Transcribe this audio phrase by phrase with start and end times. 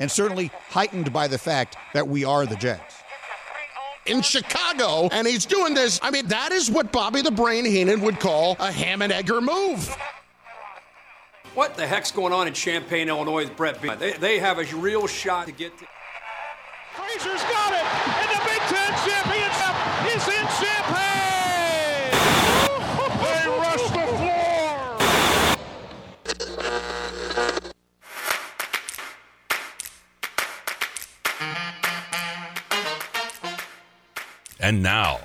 [0.00, 2.96] and certainly heightened by the fact that we are the Jets
[4.06, 6.00] in Chicago, and he's doing this.
[6.02, 9.40] I mean, that is what Bobby the Brain Heenan would call a ham and egger
[9.40, 9.96] move.
[11.54, 13.90] What the heck's going on in Champaign, Illinois with Brett B?
[13.98, 15.86] They, they have a real shot to get to.
[34.70, 35.18] And now,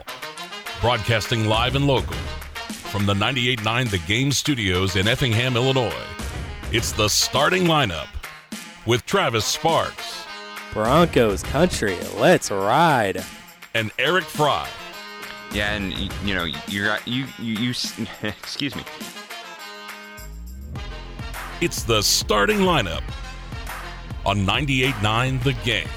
[0.82, 2.16] broadcasting live and local
[2.66, 5.94] from the 98.9 The Game Studios in Effingham, Illinois,
[6.72, 8.08] it's the starting lineup
[8.88, 10.26] with Travis Sparks.
[10.74, 13.24] Broncos country, let's ride.
[13.76, 14.68] And Eric Fry.
[15.54, 17.70] Yeah, and you know you're you you, you
[18.24, 18.82] excuse me.
[21.62, 23.04] It's the starting lineup
[24.26, 25.88] on 98.9 The Game.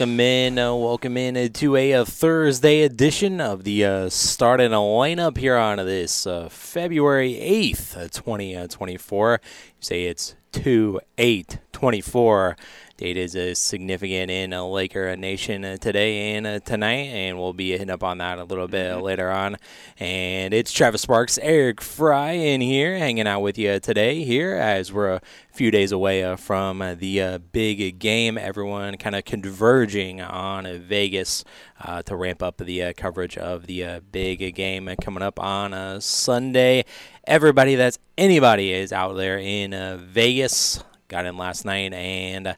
[0.00, 4.76] Welcome in, uh, welcome in to a, a, Thursday edition of the uh, starting a
[4.76, 9.32] lineup here on this uh, February 8th, 2024.
[9.34, 12.56] Uh, you say it's 2 8 24.
[13.00, 17.54] Date is a significant in a Laker Nation uh, today and uh, tonight, and we'll
[17.54, 19.00] be hitting up on that a little bit mm-hmm.
[19.00, 19.56] later on.
[19.98, 24.92] And it's Travis Sparks, Eric Fry in here, hanging out with you today here as
[24.92, 28.36] we're a few days away uh, from uh, the uh, big game.
[28.36, 31.42] Everyone kind of converging on Vegas
[31.80, 36.84] uh, to ramp up the coverage of the big game coming up on Sunday.
[37.24, 39.72] Everybody that's anybody is out there in
[40.04, 40.84] Vegas.
[41.08, 42.56] Got in last night and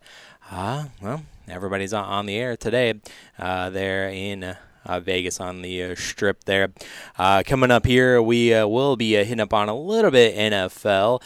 [0.52, 2.94] uh, well, everybody's on the air today.
[3.38, 4.54] Uh, they're in
[4.84, 6.72] uh, Vegas on the uh, strip there.
[7.18, 11.22] Uh, coming up here, we uh, will be hitting up on a little bit NFL.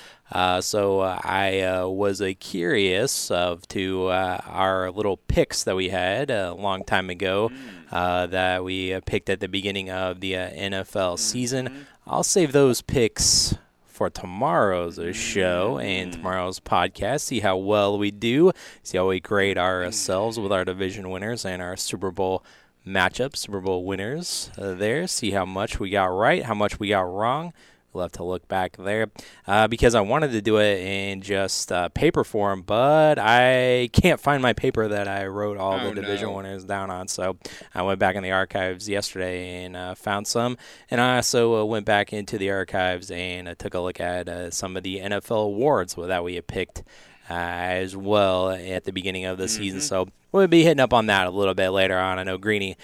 [0.62, 7.10] so I was curious of to our little picks that we had a long time
[7.10, 7.50] ago
[7.91, 11.69] that we picked at the beginning of the NFL season.
[11.69, 11.82] Mm-hmm.
[12.06, 13.56] I'll save those picks
[13.97, 17.23] for tomorrow's show and tomorrow's podcast.
[17.23, 18.53] See how well we do.
[18.83, 22.45] See how we grade ourselves with our division winners and our Super Bowl
[22.87, 25.06] matchup, Super Bowl winners uh, there.
[25.06, 27.55] See how much we got right, how much we got wrong.
[27.95, 29.11] Have to look back there
[29.47, 34.21] uh, because I wanted to do it in just uh, paper form, but I can't
[34.21, 36.37] find my paper that I wrote all oh, the division no.
[36.37, 37.09] winners down on.
[37.09, 37.39] So
[37.75, 40.59] I went back in the archives yesterday and uh, found some.
[40.91, 44.29] And I also uh, went back into the archives and uh, took a look at
[44.29, 46.85] uh, some of the NFL awards that we had picked.
[47.29, 49.63] as well at the beginning of the mm-hmm.
[49.63, 49.81] season.
[49.81, 52.19] So we'll be hitting up on that a little bit later on.
[52.19, 52.77] I know Greeny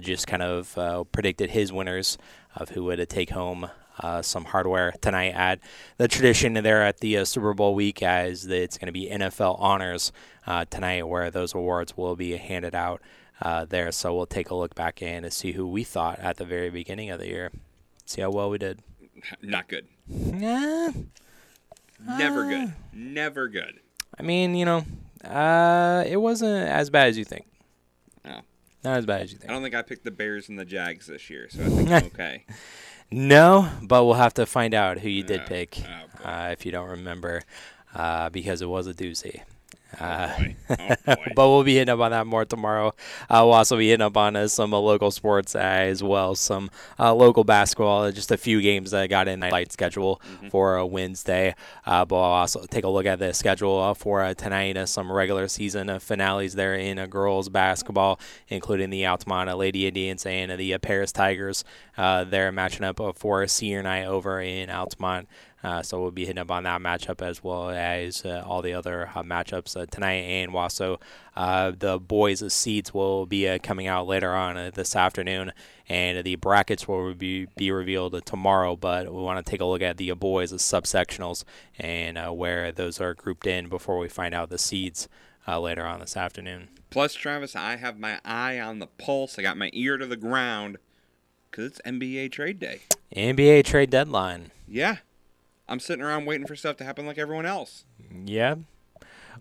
[0.00, 2.18] just kind of predicted his winners
[2.56, 3.70] of who would take home
[4.00, 5.60] uh, some hardware tonight at
[5.96, 9.60] the tradition there at the uh, Super Bowl week, as it's going to be NFL
[9.60, 10.12] honors
[10.46, 13.02] uh, tonight, where those awards will be handed out
[13.40, 13.92] uh, there.
[13.92, 16.70] So we'll take a look back in and see who we thought at the very
[16.70, 17.50] beginning of the year,
[18.04, 18.80] see how well we did.
[19.42, 19.86] Not good.
[20.08, 20.92] Yeah.
[22.06, 22.72] Never good.
[22.92, 23.80] Never good.
[24.18, 24.84] I mean, you know,
[25.24, 27.46] uh, it wasn't as bad as you think.
[28.24, 28.40] No.
[28.84, 29.50] Not as bad as you think.
[29.50, 31.90] I don't think I picked the Bears and the Jags this year, so I think
[31.90, 32.44] I'm okay.
[33.10, 36.72] No, but we'll have to find out who you did pick oh, uh, if you
[36.72, 37.42] don't remember,
[37.94, 39.42] uh, because it was a doozy.
[40.00, 40.48] Oh, uh,
[41.08, 42.88] oh but we'll be hitting up on that more tomorrow.
[43.30, 46.70] Uh, we'll also be hitting up on uh, some uh, local sports as well, some
[46.98, 50.48] uh, local basketball, just a few games that I got in the light schedule mm-hmm.
[50.48, 51.54] for Wednesday.
[51.86, 55.98] Uh, but I'll also take a look at the schedule for tonight, some regular season
[56.00, 61.64] finales there in girls basketball, including the Altamont Lady Indians and the Paris Tigers.
[61.96, 65.28] they're matching up for a senior night over in Altamont.
[65.62, 68.72] Uh, so we'll be hitting up on that matchup as well as uh, all the
[68.72, 70.22] other uh, matchups uh, tonight.
[70.22, 71.00] And also,
[71.34, 75.52] uh, the boys' seats will be uh, coming out later on this afternoon,
[75.88, 78.76] and the brackets will be, be revealed tomorrow.
[78.76, 81.42] But we want to take a look at the boys' subsectionals
[81.78, 85.08] and where those are grouped in before we find out the seeds
[85.46, 86.68] later on this afternoon.
[86.90, 89.38] Plus, Travis, I have my eye on the pulse.
[89.38, 90.78] I got my ear to the ground
[91.50, 92.80] Because it's NBA trade day.
[93.14, 94.50] NBA trade deadline.
[94.66, 94.98] Yeah.
[95.68, 97.84] I'm sitting around waiting for stuff to happen like everyone else.
[98.24, 98.56] Yeah.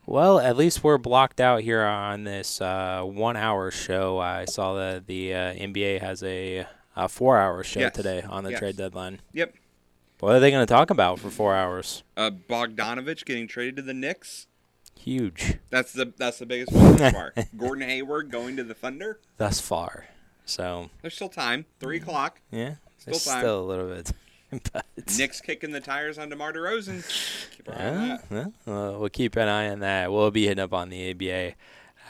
[0.06, 4.20] Well, at least we're blocked out here on this uh, one-hour show.
[4.20, 6.66] I saw that the uh, NBA has a,
[6.96, 7.96] a four-hour show Yes.
[7.96, 8.60] today on the Yes.
[8.60, 9.20] trade deadline.
[9.34, 9.56] Yep.
[10.20, 12.04] What are they going to talk about for four hours?
[12.16, 14.48] Uh, Bogdanovich getting traded to the Knicks.
[15.00, 17.34] Huge That's the that's the biggest one so far.
[17.58, 19.20] Gordon Hayward going to the Thunder.
[19.38, 20.08] thus far.
[20.46, 21.66] So There's still time.
[21.80, 22.42] Three o'clock.
[22.52, 23.42] yeah, Still time.
[23.42, 24.12] still a little bit.
[24.72, 24.86] but
[25.18, 27.04] Knicks kicking the tires on DeMar DeRozan.
[27.56, 30.12] Keep our eye on Yeah, well, uh, we'll keep an eye on that.
[30.12, 31.56] We'll be hitting up on the ABA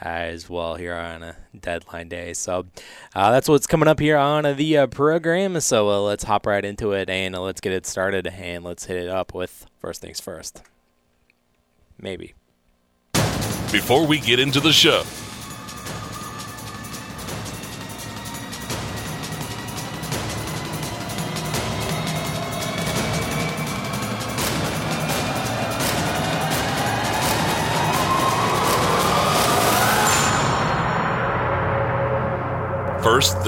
[0.00, 2.32] as well here on a deadline day.
[2.34, 2.66] So
[3.14, 5.58] uh, that's what's coming up here on uh, the uh, program.
[5.60, 8.84] So uh, let's hop right into it and uh, let's get it started and let's
[8.84, 10.62] hit it up with first things first.
[12.00, 12.34] Maybe.
[13.72, 15.02] Before we get into the show,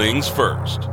[0.01, 0.89] things first.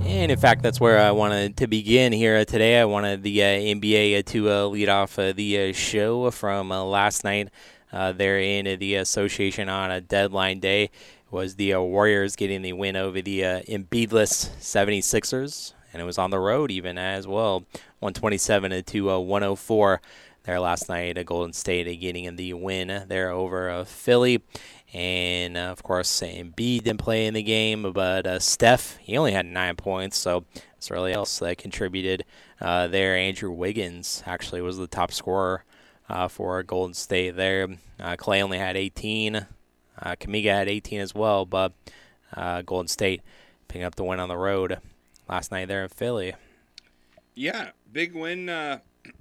[0.00, 2.80] And in fact, that's where I wanted to begin here today.
[2.80, 6.82] I wanted the uh, NBA to uh, lead off uh, the uh, show from uh,
[6.82, 7.50] last night.
[7.92, 10.90] Uh, there in the association on a deadline day
[11.30, 16.18] was the uh, Warriors getting the win over the uh, Embiidless 76ers, and it was
[16.18, 17.60] on the road even as well,
[18.00, 20.00] 127 to uh, 104
[20.48, 21.18] there last night.
[21.18, 24.42] Uh, Golden State uh, getting the win there over uh, Philly.
[24.94, 29.32] And uh, of course, Embiid didn't play in the game, but uh, Steph, he only
[29.32, 30.44] had nine points, so
[30.76, 32.24] it's really else that contributed
[32.60, 33.14] uh, there.
[33.14, 35.64] Andrew Wiggins actually was the top scorer
[36.08, 37.68] uh, for Golden State there.
[38.00, 39.36] Uh, Clay only had 18.
[39.36, 39.46] Uh,
[40.18, 41.72] Kuminga had 18 as well, but
[42.34, 43.20] uh, Golden State
[43.66, 44.78] picking up the win on the road
[45.28, 46.32] last night there in Philly.
[47.34, 48.48] Yeah, big win.
[48.48, 48.78] Uh,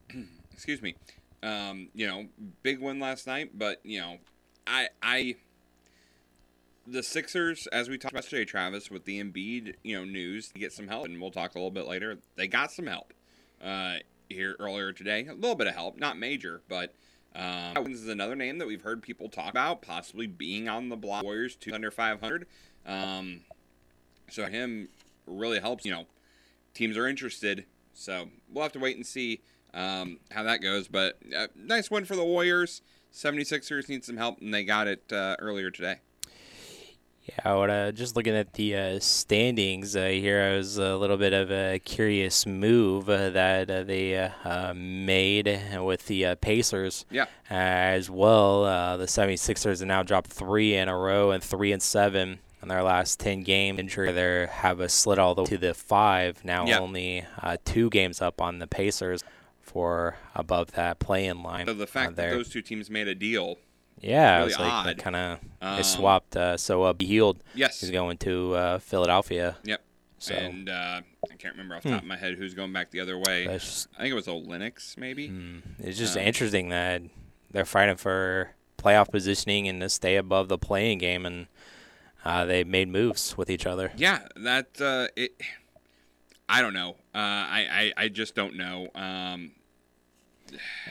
[0.53, 0.95] excuse me.
[1.43, 2.25] Um, you know,
[2.63, 4.17] big win last night, but you know,
[4.65, 5.35] I I
[6.87, 10.59] the Sixers, as we talked about today, Travis, with the Embiid, you know, news to
[10.59, 12.17] get some help, and we'll talk a little bit later.
[12.35, 13.13] They got some help
[13.61, 13.97] uh,
[14.29, 15.27] here earlier today.
[15.27, 16.95] A little bit of help, not major, but
[17.35, 20.95] um, Wiggins is another name that we've heard people talk about, possibly being on the
[20.95, 21.23] block.
[21.23, 22.47] Warriors two under five hundred.
[22.85, 23.41] Um,
[24.29, 24.87] so him
[25.25, 25.83] really helps.
[25.83, 26.05] You know,
[26.73, 27.65] teams are interested.
[27.93, 29.41] So we'll have to wait and see
[29.73, 30.87] um, how that goes.
[30.87, 32.81] But uh, nice win for the Warriors.
[33.13, 36.01] 76ers need some help, and they got it uh, earlier today.
[37.27, 41.33] Yeah, uh, just looking at the uh, standings uh, here, I was a little bit
[41.33, 47.05] of a curious move uh, that uh, they uh, uh, made with the uh, Pacers
[47.11, 47.25] Yeah.
[47.49, 48.63] as well.
[48.63, 52.69] Uh, the 76ers have now dropped three in a row and three and seven in
[52.69, 54.11] their last 10 game injury.
[54.13, 56.79] They have a slid all the way to the five, now Yeah.
[56.79, 59.23] only uh, two games up on the Pacers
[59.61, 61.65] for above that play-in line.
[61.67, 63.57] So the fact that those two teams made a deal.
[63.99, 64.97] Yeah, really it was like odd.
[64.97, 66.35] kind of Um, they swapped.
[66.37, 67.81] Uh, so uh, Hield Yes.
[67.83, 69.57] is going to uh, Philadelphia.
[69.63, 69.81] Yep.
[70.19, 71.01] So- And uh,
[71.31, 73.45] I can't remember off the top of my head who's going back the other way.
[73.45, 75.31] Just- I think it was old Linux, maybe.
[75.79, 77.01] It's just Uh, interesting that
[77.51, 81.47] they're fighting for playoff positioning and to stay above the playing game, and
[82.25, 83.91] uh, they made moves with each other.
[83.97, 85.39] Yeah, that uh, it.
[86.49, 86.91] I don't know.
[87.13, 88.89] Uh, I, I I just don't know.
[88.95, 89.51] Um,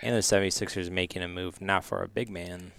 [0.02, 2.72] And the 76ers making a move not for a big man.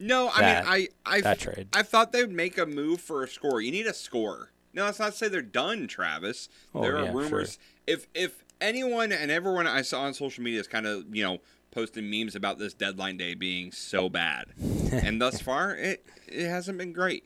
[0.00, 1.68] No, I that- mean, I I that trade.
[1.72, 3.60] I thought they'd make a move for a score.
[3.60, 4.52] You need a score.
[4.72, 6.48] No, that's not to say they're done, Travis.
[6.74, 7.52] Oh, there are yeah, rumors.
[7.54, 7.60] sure.
[7.86, 11.38] If if anyone and everyone I saw on social media is kind of you know
[11.70, 14.46] posting memes about this deadline day being so bad,
[14.92, 17.24] and thus far it it hasn't been great.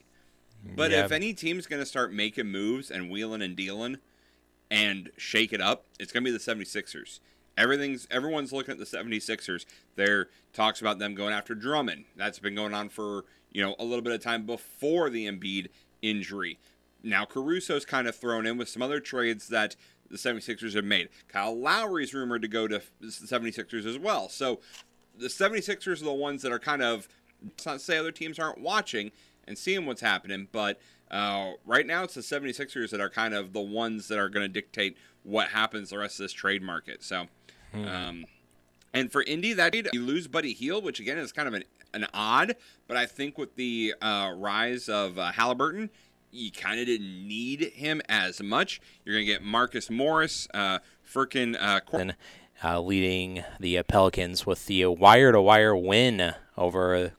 [0.77, 1.05] But Yeah.
[1.05, 3.99] if any team's going to start making moves and wheeling and dealing
[4.71, 7.19] and shake it up, it's going to be the 76ers.
[7.57, 9.65] Everything's everyone's looking at the 76ers.
[9.97, 12.05] There talks about them going after Drummond.
[12.17, 15.69] That's been going on for, you know, a little bit of time before the Embiid
[16.01, 16.59] injury.
[17.03, 19.77] Now Caruso's kind of thrown in with some other trades that
[20.11, 21.09] the 76ers have made.
[21.29, 24.29] Kyle Lowry's rumored to go to the 76ers as well.
[24.29, 24.61] So
[25.19, 27.09] the 76ers are the ones that are kind of
[27.47, 29.11] it's not say other teams aren't watching
[29.47, 30.81] and seeing what's happening, but
[31.11, 34.45] uh, right now it's the 76ers that are kind of the ones that are going
[34.45, 37.03] to dictate what happens the rest of this trade market.
[37.03, 37.27] So,
[37.75, 38.25] um,
[38.95, 41.65] and for Indy, that you lose Buddy Hield, which again is kind of an,
[41.95, 45.91] an odd, but I think with the uh, rise of uh, Halliburton,
[46.31, 48.81] you kind of didn't need him as much.
[49.05, 52.15] You're going to get Marcus Morris, uh, Furkan, uh, Cor-
[52.65, 57.13] uh, leading the uh, Pelicans with the wire to wire win over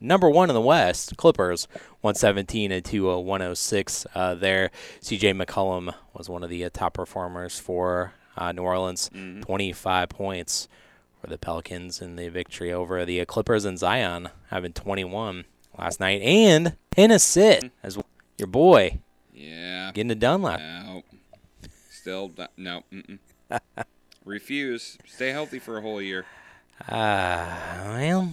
[0.00, 1.68] number one in the West, Clippers,
[2.00, 4.70] 117 to uh, 106 uh, there.
[5.00, 9.10] CJ McCollum was one of the uh, top performers for uh, New Orleans,
[9.42, 10.68] 25 points
[11.20, 15.44] for the Pelicans in the victory over the Clippers and Zion, having 21
[15.76, 18.06] last night, and an assist as well.
[18.38, 19.00] Your boy
[19.34, 19.90] Yeah.
[19.92, 20.60] getting it done last.
[20.60, 21.02] No.
[21.90, 22.82] Still no.
[24.24, 24.96] Refuse.
[25.06, 26.24] Stay healthy for a whole year.
[26.88, 27.46] Uh,
[27.96, 28.32] well,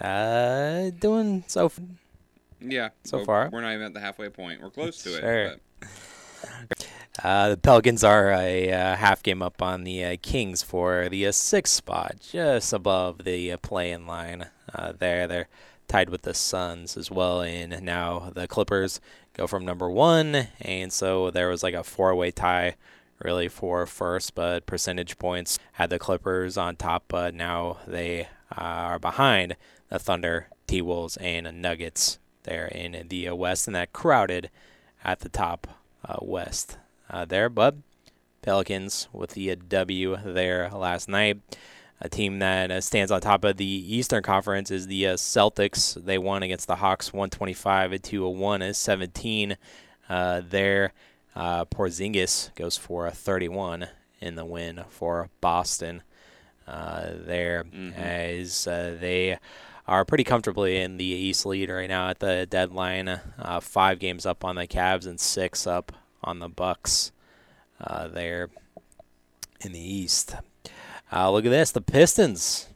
[0.00, 1.66] uh, doing so.
[1.66, 1.78] F-
[2.60, 2.88] Yeah.
[3.04, 3.48] So far.
[3.52, 4.60] we're not even at the halfway point.
[4.62, 5.42] We're close to Sure.
[5.44, 5.62] it.
[7.22, 11.26] Uh, the Pelicans are a uh, half game up on the uh, Kings for the
[11.26, 14.46] uh, sixth spot, just above the uh, play-in line.
[14.98, 15.48] There, they're
[15.88, 18.98] tied with the Suns as well, and now the Clippers
[19.34, 22.76] go from number one, and so there was like a four-way tie,
[23.18, 28.98] really for first, but percentage points had the Clippers on top, but now they are
[28.98, 29.56] behind
[29.90, 34.48] the Thunder, T-Wolves, and Nuggets there in the West, and that crowded
[35.04, 35.66] at the top
[36.22, 36.78] West
[37.12, 37.48] uh, there.
[37.48, 37.76] But
[38.42, 41.40] Pelicans with the W there last night.
[42.00, 45.94] A team that uh, stands on top of the Eastern Conference is the uh, Celtics.
[46.04, 49.56] They won against the Hawks 125 to 1 17
[50.08, 50.92] uh, there.
[51.36, 53.86] Uh, Porzingis goes for a 31
[54.20, 56.02] in the win for Boston
[56.66, 57.64] uh, there
[57.96, 59.38] as uh, they
[59.86, 63.08] are pretty comfortably in the East lead right now at the deadline.
[63.08, 65.92] Uh, five games up on the Cavs and six up
[66.24, 67.12] on the Bucks
[67.80, 68.48] uh, there
[69.60, 70.34] in the East.
[71.12, 72.68] Uh, look at this, the Pistons.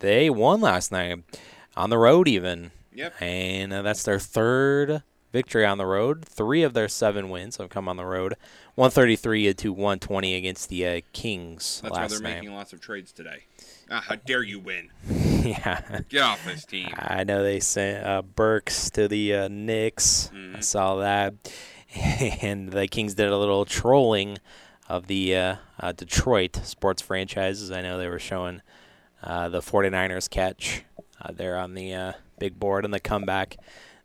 [0.00, 1.18] They won last night
[1.76, 3.14] on the road, even, Yep.
[3.20, 6.24] and uh, that's their third victory on the road.
[6.24, 8.34] Three of their seven wins have come on the road.
[8.76, 12.34] 133 to 120 against the uh, Kings That's why they're night.
[12.36, 13.44] making lots of trades today.
[13.90, 14.90] Ah, how dare you win?
[15.08, 16.00] yeah.
[16.08, 16.88] Get off this team.
[16.96, 20.30] I know they sent uh, Burks to the uh, Knicks.
[20.56, 21.34] I saw that.
[22.42, 24.38] And the Kings did a little trolling
[24.88, 27.70] of the uh, uh, Detroit sports franchises.
[27.70, 28.62] I know they were showing
[29.22, 30.84] uh, the 49ers catch
[31.20, 33.56] uh, there on the uh, big board and the comeback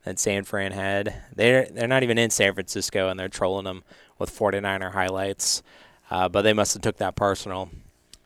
[0.04, 1.16] that San Fran had.
[1.36, 3.84] They're, they're not even in San Francisco, and they're trolling them
[4.20, 5.64] with 49er highlights.
[6.10, 7.70] Uh, but they must have took that personal.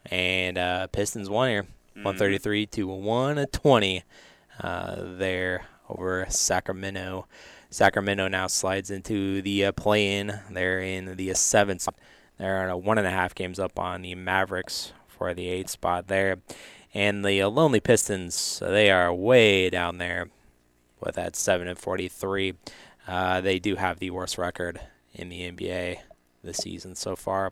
[0.06, 4.04] And uh, Pistons won here, 133 to 120
[4.62, 7.28] uh, there over Sacramento.
[7.70, 10.40] Sacramento now slides into the uh, play-in.
[10.50, 11.82] They're in the uh, seventh.
[11.82, 11.96] spot.
[12.38, 16.38] They're one and a half games up on the Mavericks for the eighth spot there.
[16.94, 20.30] And the uh, Lonely Pistons, uh, they are way down there
[21.00, 22.54] with that 7 and 43.
[23.08, 24.80] Uh, they do have the worst record
[25.14, 25.98] in the NBA
[26.44, 27.52] this season so far.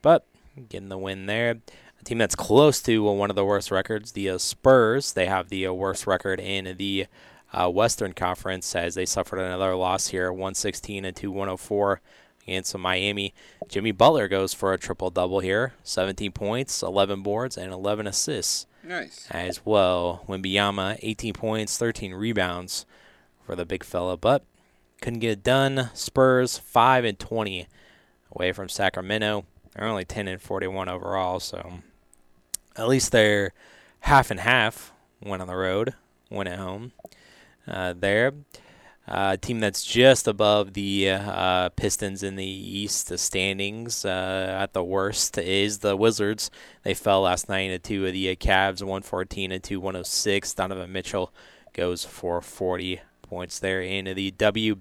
[0.00, 0.24] But
[0.68, 1.56] getting the win there.
[2.00, 5.12] A team that's close to uh, one of the worst records, the Spurs.
[5.12, 7.06] They have the worst record in the
[7.52, 12.00] uh, Western Conference as they suffered another loss here, 116 and 2 104
[12.46, 13.34] against Miami.
[13.68, 18.66] Jimmy Butler goes for a triple double here 17 points, 11 boards, and 11 assists
[18.82, 19.26] Nice.
[19.30, 20.24] as well.
[20.28, 22.86] Wembanyama, 18 points, 13 rebounds
[23.44, 24.44] for the big fella, but
[25.00, 25.90] couldn't get it done.
[25.94, 27.66] Spurs 5 and 20
[28.34, 29.44] away from Sacramento.
[29.74, 31.80] They're only 10 and 41 overall, so
[32.76, 33.52] at least they're
[34.00, 34.92] half and half.
[35.20, 35.94] One on the road,
[36.28, 36.92] one at home.
[37.66, 38.32] Uh, there.
[39.10, 44.72] Uh, team that's just above the uh, Pistons in the East the standings uh, at
[44.72, 46.48] the worst is the Wizards.
[46.84, 50.54] They fell last night to the uh, Cavs, 114 and 2 106.
[50.54, 51.32] Donovan Mitchell
[51.72, 54.76] goes for 40 points there in the W.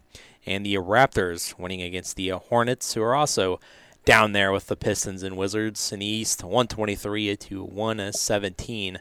[0.45, 3.59] And the Raptors winning against the uh, Hornets, who are also
[4.05, 8.99] down there with the Pistons and Wizards in the East, 123 to 117.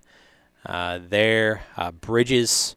[0.64, 1.62] Uh, there,
[2.00, 2.76] Bridges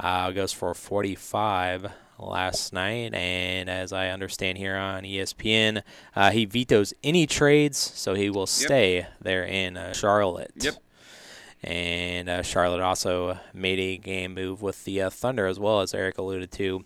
[0.00, 5.82] uh, goes for 45 last night, and as I understand here on ESPN,
[6.16, 10.52] uh, he vetoes any trades, so he will stay there in uh, Charlotte.
[10.56, 10.74] Yep.
[11.62, 15.92] And uh, Charlotte also made a game move with the uh, Thunder as well, as
[15.92, 16.84] Eric alluded to.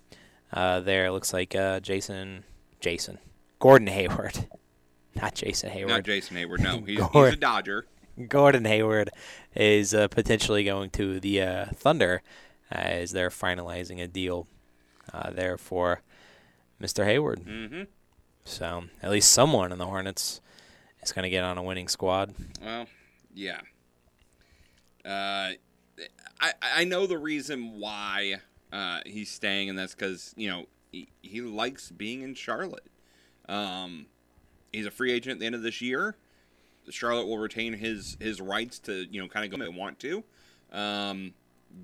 [0.52, 2.44] Uh, there, looks like uh, Jason,
[2.80, 3.18] Jason,
[3.60, 4.48] Gordon Hayward,
[5.14, 5.88] not Jason Heyward.
[5.88, 6.60] Not Jason Heyward.
[6.60, 7.86] No, he's, he's a Dodger.
[8.28, 9.10] Gordon Hayward
[9.54, 12.22] is uh, potentially going to the uh, Thunder
[12.74, 14.46] as they're finalizing a deal
[15.12, 16.02] uh, there for
[16.80, 17.04] Mr.
[17.04, 17.40] Hayward.
[17.40, 17.82] Mm-hmm.
[18.44, 20.40] So at least someone in the Hornets
[21.02, 22.34] is going to get on a winning squad.
[22.62, 22.86] Well,
[23.34, 23.60] yeah.
[25.04, 25.52] Uh,
[26.40, 28.36] I I know the reason why
[28.72, 32.86] uh, he's staying, and that's because you know he, he likes being in Charlotte.
[33.48, 34.06] Um,
[34.72, 36.16] he's a free agent at the end of this year.
[36.90, 40.24] Charlotte will retain his his rights to you know kind of go they want to.
[40.72, 41.34] Um,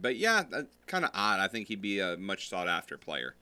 [0.00, 1.40] but yeah, that's kind of odd.
[1.40, 3.35] I think he'd be a much sought after player.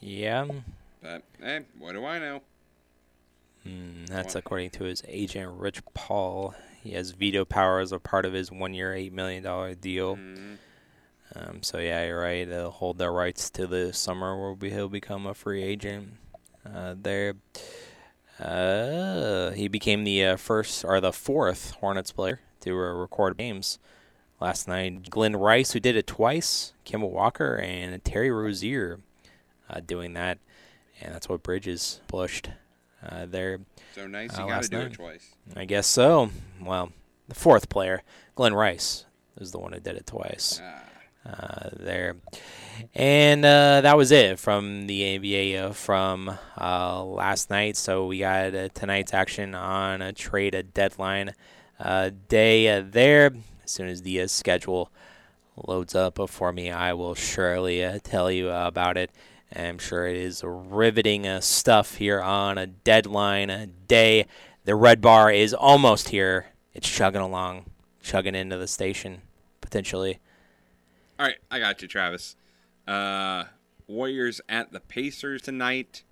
[0.00, 0.46] Yeah,
[1.02, 2.40] But hey, what do I know?
[3.66, 6.54] Mm, that's according to his agent, Rich Paul.
[6.82, 10.18] He has veto power as a part of his one-year, eight million dollar deal.
[11.34, 12.48] Um, so yeah, you're right.
[12.48, 16.14] They'll hold their rights to the summer where he'll become a free agent.
[16.64, 17.34] Uh, there,
[18.38, 23.78] uh, he became the uh, first or the fourth Hornets player to uh, record games
[24.40, 25.10] last night.
[25.10, 29.00] Glenn Rice, who did it twice, Kemba Walker, and Terry Rozier
[29.68, 30.38] uh, doing that,
[31.00, 32.50] and that's what Bridges pushed
[33.06, 33.60] uh, there.
[33.94, 34.86] So nice, Uh, you got to do night.
[34.92, 35.34] it twice.
[35.56, 36.30] I guess so.
[36.60, 36.92] Well,
[37.28, 38.02] the fourth player,
[38.34, 39.06] Glenn Rice,
[39.40, 40.60] is the one who did it twice.
[41.26, 42.16] Uh, there,
[42.94, 47.76] and uh, that was it from the NBA uh, from uh, last night.
[47.76, 51.32] So we got uh, tonight's action on a trade a deadline uh,
[52.28, 53.32] day uh, there.
[53.64, 54.90] As soon as the uh, schedule
[55.56, 59.10] loads up for me, I will surely uh, tell you about it.
[59.54, 64.26] I'm sure it is riveting stuff here on a deadline day.
[64.64, 66.46] The red bar is almost here.
[66.72, 67.64] It's chugging along,
[68.02, 69.22] chugging into the station,
[69.60, 70.20] potentially.
[71.18, 72.36] All right, I got you, Travis.
[72.86, 73.44] Uh,
[73.88, 76.04] Warriors at the Pacers tonight.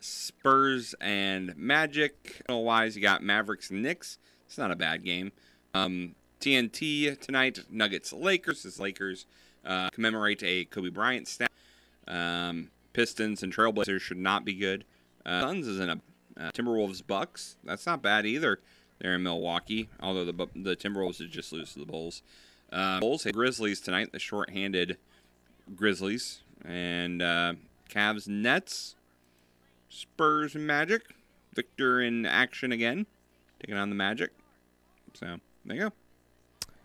[0.00, 2.42] Spurs and Magic.
[2.48, 4.18] Wise, you got Mavericks Knicks.
[4.54, 5.32] It's not a bad game.
[5.74, 7.64] Um, TNT tonight.
[7.68, 8.62] Nuggets Lakers.
[8.62, 9.26] This Lakers
[9.64, 11.50] uh, commemorate a Kobe Bryant stat.
[12.06, 14.84] Um, Pistons and Trailblazers should not be good.
[15.26, 16.00] Uh, Suns is in a
[16.38, 17.56] uh, Timberwolves Bucks.
[17.64, 18.60] That's not bad either.
[19.00, 22.22] They're in Milwaukee, although the the Timberwolves did just lose to the Bulls.
[22.72, 24.98] Uh, Bulls hit Grizzlies tonight, the short-handed
[25.74, 27.54] Grizzlies, and uh,
[27.90, 28.94] Cavs Nets,
[29.88, 31.16] Spurs Magic,
[31.52, 33.06] Victor in action again,
[33.58, 34.30] taking on the Magic.
[35.14, 35.92] So there you go.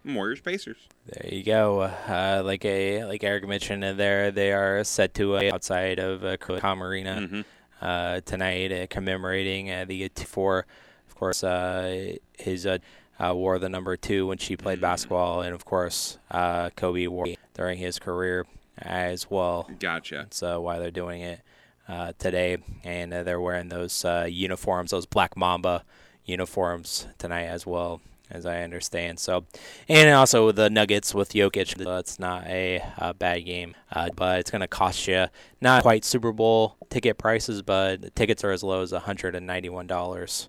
[0.05, 0.77] Warriors Pacers.
[1.07, 1.81] There you go.
[1.81, 6.37] Uh, like a like Eric mentioned, there they are set to uh, outside of uh,
[6.37, 7.43] Com Arena
[7.81, 10.65] uh, tonight, uh, commemorating uh, the for,
[11.07, 12.77] of course, uh, his uh,
[13.19, 17.27] uh, wore the number two when she played basketball, and of course, uh, Kobe wore
[17.53, 18.45] during his career
[18.77, 19.69] as well.
[19.79, 20.27] Gotcha.
[20.31, 21.41] So why they're doing it
[21.89, 25.83] uh, today, and uh, they're wearing those uh, uniforms, those Black Mamba
[26.23, 29.19] uniforms tonight as well, as I understand.
[29.19, 29.45] So,
[29.87, 31.75] and also the Nuggets with Jokic.
[31.75, 35.27] that's not a, uh bad game, uh, but it's going to cost you
[35.61, 40.47] not quite Super Bowl ticket prices, but the tickets are as low as $191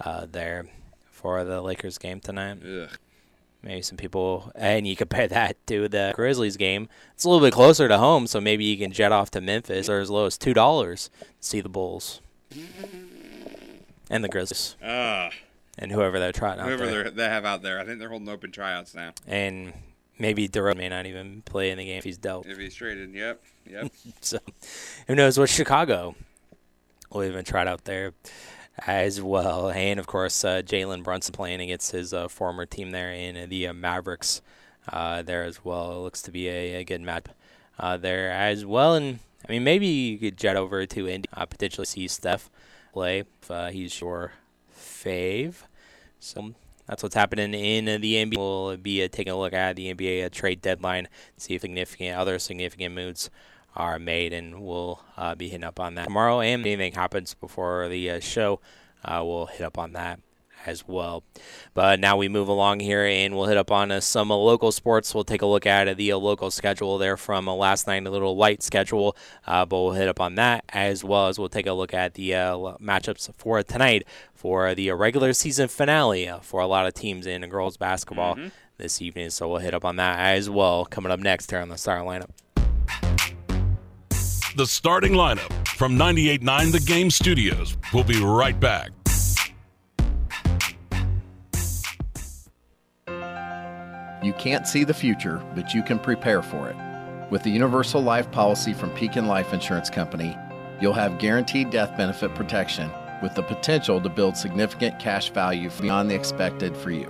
[0.00, 0.66] uh, there
[1.10, 2.58] for the Lakers game tonight.
[2.64, 2.90] Ugh.
[3.62, 6.88] Maybe some people, and you compare that to the Grizzlies game.
[7.14, 9.88] It's a little bit closer to home, so maybe you can jet off to Memphis
[9.88, 12.20] or as low as two dollars to see the Bulls
[14.08, 15.30] and the Grizzlies Ah,
[15.78, 17.10] and whoever they're trotting out whoever there.
[17.10, 19.12] they have out there, I think they're holding open tryouts now.
[19.26, 19.72] And
[20.18, 22.46] maybe DeRozan may not even play in the game if he's dealt.
[22.46, 23.92] If he's traded, yep, yep.
[24.20, 24.38] So
[25.06, 26.14] who knows what Chicago
[27.12, 28.12] will even trot out there
[28.86, 29.70] as well.
[29.70, 33.68] And of course, uh, Jalen Brunson playing against his uh, former team there in the
[33.68, 34.42] uh, Mavericks
[34.92, 35.92] uh, there as well.
[35.92, 37.26] It looks to be a, a good match
[37.78, 38.94] uh, there as well.
[38.94, 42.50] And I mean, maybe you could jet over to Indy, uh, potentially see Steph
[42.92, 44.32] play if uh, he's your
[45.06, 45.54] fave.
[46.18, 46.54] So
[46.86, 48.36] that's what's happening in the NBA.
[48.36, 52.16] We'll be uh, taking a look at the NBA uh, trade deadline, see if significant
[52.16, 53.30] other significant moves
[53.74, 56.40] are made, and we'll uh, be hitting up on that tomorrow.
[56.40, 58.60] And anything happens before the uh, show,
[59.04, 60.20] uh, we'll hit up on that
[60.66, 61.24] as well.
[61.74, 64.72] But now we move along here, and we'll hit up on uh, some uh, local
[64.72, 65.14] sports.
[65.14, 68.06] We'll take a look at uh, the uh, local schedule there from uh, last night,
[68.06, 71.48] a little light schedule, uh, but we'll hit up on that as well as we'll
[71.48, 76.28] take a look at the uh, matchups for tonight for the uh, regular season finale
[76.28, 78.38] uh, for a lot of teams in girls basketball
[78.78, 79.30] this evening.
[79.30, 81.98] So we'll hit up on that as well coming up next here on the Star
[82.00, 82.30] Lineup.
[84.56, 87.76] The starting lineup from 98.9 The Game Studios.
[87.92, 88.90] We'll be right back.
[94.26, 96.74] You can't see the future, but you can prepare for it.
[97.30, 100.36] With the Universal Life policy from Pekin Life Insurance Company,
[100.80, 102.90] you'll have guaranteed death benefit protection
[103.22, 107.08] with the potential to build significant cash value beyond the expected for you.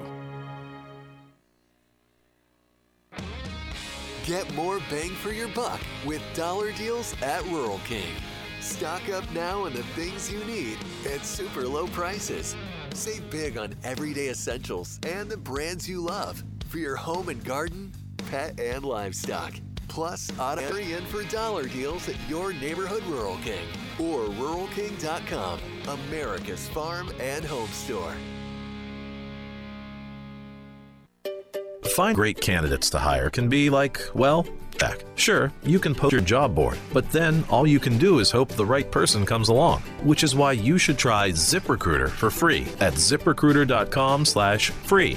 [4.27, 8.13] Get more bang for your buck with dollar deals at Rural King.
[8.61, 10.77] Stock up now on the things you need
[11.11, 12.55] at super low prices.
[12.93, 17.93] Save big on everyday essentials and the brands you love for your home and garden,
[18.31, 19.55] pet, and livestock.
[19.89, 23.67] Plus, auto in for dollar deals at your neighborhood Rural King
[23.99, 28.15] or ruralking.com, America's farm and home store.
[31.89, 34.47] Find great candidates to hire can be like, well,
[34.79, 35.03] heck.
[35.15, 38.51] Sure, you can post your job board, but then all you can do is hope
[38.51, 42.93] the right person comes along, which is why you should try ZipRecruiter for free at
[42.95, 45.17] ziprecruiter.com/free.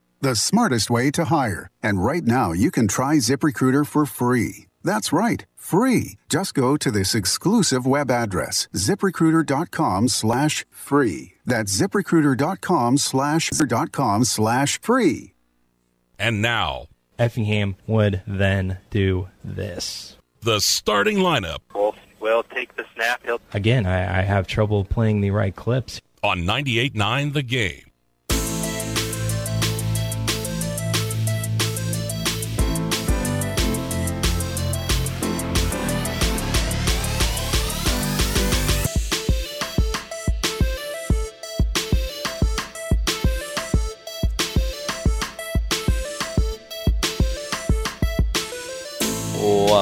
[0.21, 1.69] the smartest way to hire.
[1.83, 4.67] And right now, you can try ZipRecruiter for free.
[4.83, 6.17] That's right, free.
[6.29, 11.33] Just go to this exclusive web address, ziprecruiter.com slash free.
[11.45, 15.33] That's ziprecruiter.com slash dot com slash free.
[16.17, 16.85] And now,
[17.19, 20.17] Effingham would then do this.
[20.41, 23.21] the starting lineup Wolf will take the snap.
[23.23, 26.01] He'll Again, I, I have trouble playing the right clips.
[26.23, 27.90] on 98.9 The Game.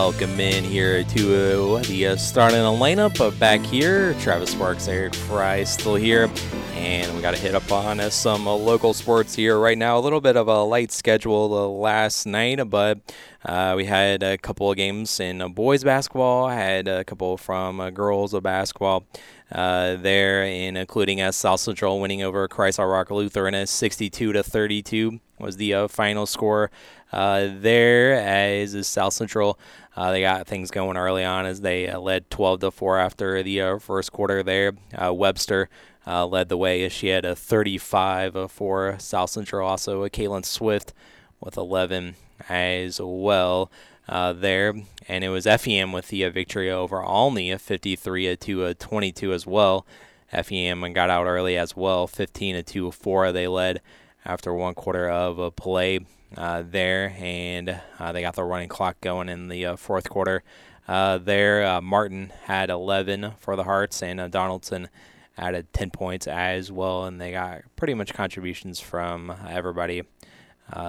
[0.01, 3.19] Welcome in here to uh, the uh, starting lineup.
[3.19, 6.29] Uh, back here, Travis Sparks, Eric Fry still here,
[6.75, 9.97] and we got to hit up on uh, some uh, local sports here right now.
[9.97, 12.99] A little bit of a light schedule uh, last night, but
[13.43, 16.47] uh, we had a couple of games in uh, boys basketball.
[16.47, 19.05] Had a couple from uh, girls of basketball
[19.51, 24.43] there, and including uh, South Central winning over Christ Our Rock Lutheran as 62 to
[24.43, 26.69] 32 was the final score
[27.11, 28.13] there.
[28.15, 29.59] As South Central,
[29.99, 33.43] uh, they got things going early on as they uh, led 12 to 4 after
[33.43, 34.41] the uh, first quarter.
[34.41, 35.67] There, uh, Webster.
[36.07, 39.67] Uh, led the way as she had a 35 uh, for South Central.
[39.67, 40.93] Also, Caitlin Swift
[41.41, 42.15] with 11
[42.47, 43.69] as well
[44.07, 44.73] uh, there.
[45.09, 49.45] And it was FEM with the victory over Olney, a 53 to uh, 22 as
[49.45, 49.85] well.
[50.31, 53.31] FEM got out early as well, 15 to 4.
[53.33, 53.81] They led
[54.23, 55.99] after one quarter of uh, play
[56.37, 60.43] uh, there, and uh, they got the running clock going in the uh, fourth quarter.
[60.87, 64.89] Uh, there, uh, Martin had 11 for the Hearts, and Donaldson
[65.37, 70.03] added 10 points as well, and they got pretty much contributions from everybody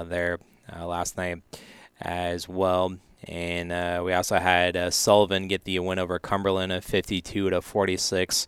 [0.05, 0.39] there
[0.75, 1.43] last night
[2.01, 2.97] as well.
[3.29, 8.47] And we also had Sullivan get the win over Cumberland of 52 to 46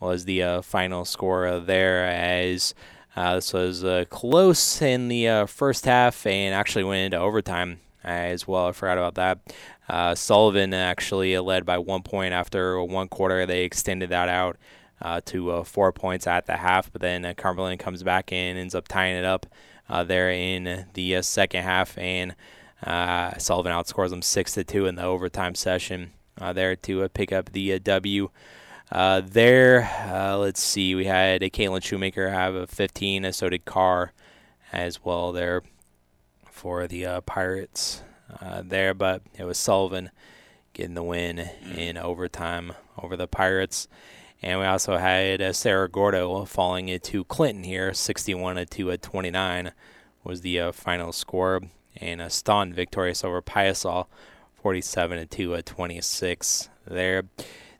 [0.00, 2.74] was the final score there as
[3.16, 7.80] uh, this was uh, close in the uh, first half and actually went into overtime
[8.02, 8.68] as well.
[8.68, 9.54] I forgot about that.
[9.88, 13.46] Uh, Sullivan actually led by one point after one quarter.
[13.46, 14.56] They extended that out
[15.00, 18.58] uh, to uh, four points at the half, but then uh, Cumberland comes back and
[18.58, 19.46] ends up tying it up
[19.88, 22.34] uh, there in the uh, second half, and
[22.82, 27.08] uh, Sullivan outscores them six to two in the overtime session uh, there to uh,
[27.08, 28.30] pick up the uh, W.
[28.92, 33.48] Uh, there, uh, let's see, we had a Caitlin Shoemaker have a 15, uh, so
[33.48, 34.12] did Carr
[34.72, 35.62] as well there
[36.44, 38.02] for the uh, Pirates
[38.40, 40.10] uh, there, but it was Sullivan
[40.72, 41.38] getting the win
[41.76, 43.88] in overtime over the Pirates.
[44.42, 49.72] And we also had uh, Cerro Gordo falling into Clinton here, 61 to uh, 29
[50.22, 51.62] was the uh, final score.
[51.96, 54.06] And uh, Staunton victorious over Piasol,
[54.60, 57.22] 47 to uh, 26 there.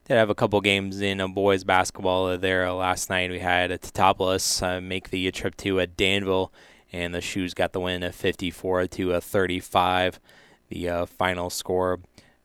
[0.07, 3.31] Did have a couple games in a boys basketball uh, there last night.
[3.31, 6.53] We had uh, Teutopolis uh, make the trip to uh, Danville,
[6.93, 10.21] and the Shoes got the win at 54 to uh, 35.
[10.69, 12.01] The uh, final score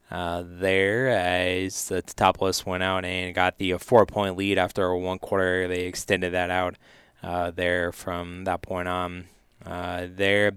[0.09, 5.19] uh, there as the Teutopolis went out and got the uh, four-point lead after one
[5.19, 5.67] quarter.
[5.67, 6.77] They extended that out
[7.21, 9.25] uh, there from that point on.
[9.65, 10.53] Uh, there.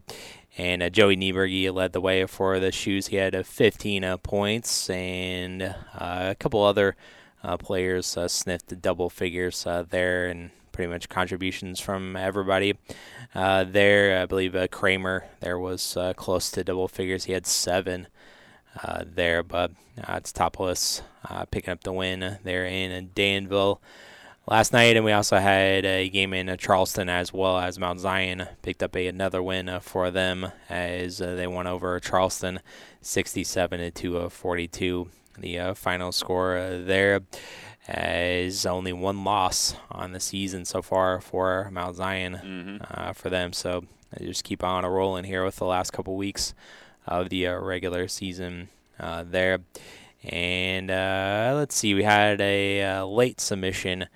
[0.59, 3.07] And uh, Joey Niebrugge led the way for the Shoes.
[3.07, 5.75] He had uh, 15 uh, points, and uh,
[6.31, 6.97] a couple other
[7.59, 12.79] players sniffed double figures there, and pretty much contributions from everybody
[13.35, 14.21] uh, there.
[14.21, 17.25] I believe uh, Kramer there was uh, close to double figures.
[17.25, 18.09] He had seven
[19.05, 19.71] there, but
[20.03, 20.33] uh, it's
[21.25, 23.81] uh, picking up the win there in Danville
[24.47, 28.47] last night, and we also had a game in Charleston as well as Mount Zion
[28.63, 32.61] picked up a, another win uh, for them as uh, they won over Charleston,
[33.01, 35.09] 67 to uh, 42.
[35.39, 37.21] The uh, final score uh, there
[37.89, 43.53] is only one loss on the season so far for Mount Zion uh, for them.
[43.53, 46.55] So they just keep on a rolling here with the last couple weeks
[47.07, 48.69] of the uh, regular season
[49.01, 49.61] uh, there.
[50.25, 54.07] And uh, let's see, we had a uh, late submission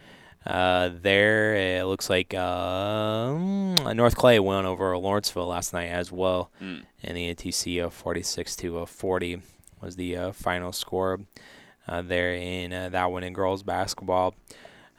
[0.46, 1.54] uh, there.
[1.80, 6.82] It looks like um, North Clay won over Lawrenceville last night as well, Mm.
[7.02, 9.42] in the NTC of 46 to uh, 40
[9.80, 11.20] was the uh, final score
[11.88, 14.34] uh, there in uh, that one in girls basketball.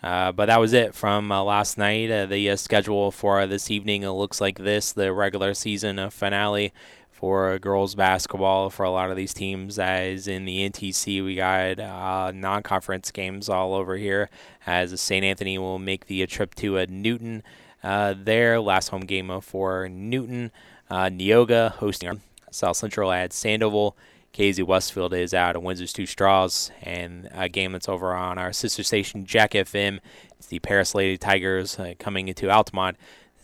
[0.03, 2.11] Uh, but that was it from uh, last night.
[2.11, 6.09] Uh, the uh, schedule for this evening uh, looks like this: the regular season uh,
[6.11, 6.71] finale
[7.17, 9.79] for girls basketball for a lot of these teams.
[9.79, 14.29] As in the NTC, we got uh, non-conference games all over here.
[14.67, 15.25] As St.
[15.25, 17.41] Anthony will make the trip to uh, Newton.
[17.83, 20.51] Uh, their last home game for Newton.
[20.91, 23.97] Uh, Neoga hosting South Central at Sandoval.
[24.33, 28.83] Casey-Westfield is out of Windsor's Two Straws, and a game that's over on our sister
[28.83, 29.99] station Jack FM.
[30.37, 32.97] It's the Paris Lady Tigers uh, coming into Altamont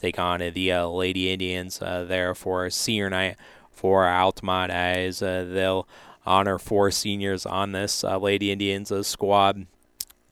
[0.03, 3.37] take on uh, the uh, Lady Indians uh, there for senior night
[3.73, 5.87] for Altamont as uh, they'll
[6.25, 9.65] honor four seniors on this uh, Lady Indians uh, squad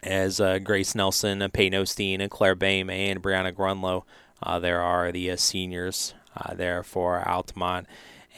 [0.03, 4.03] as Grace Nelson, Peyton Osteen, Claire Bame, and Brianna Grunlow.
[4.61, 6.15] There are the seniors
[6.55, 7.87] there for Altamont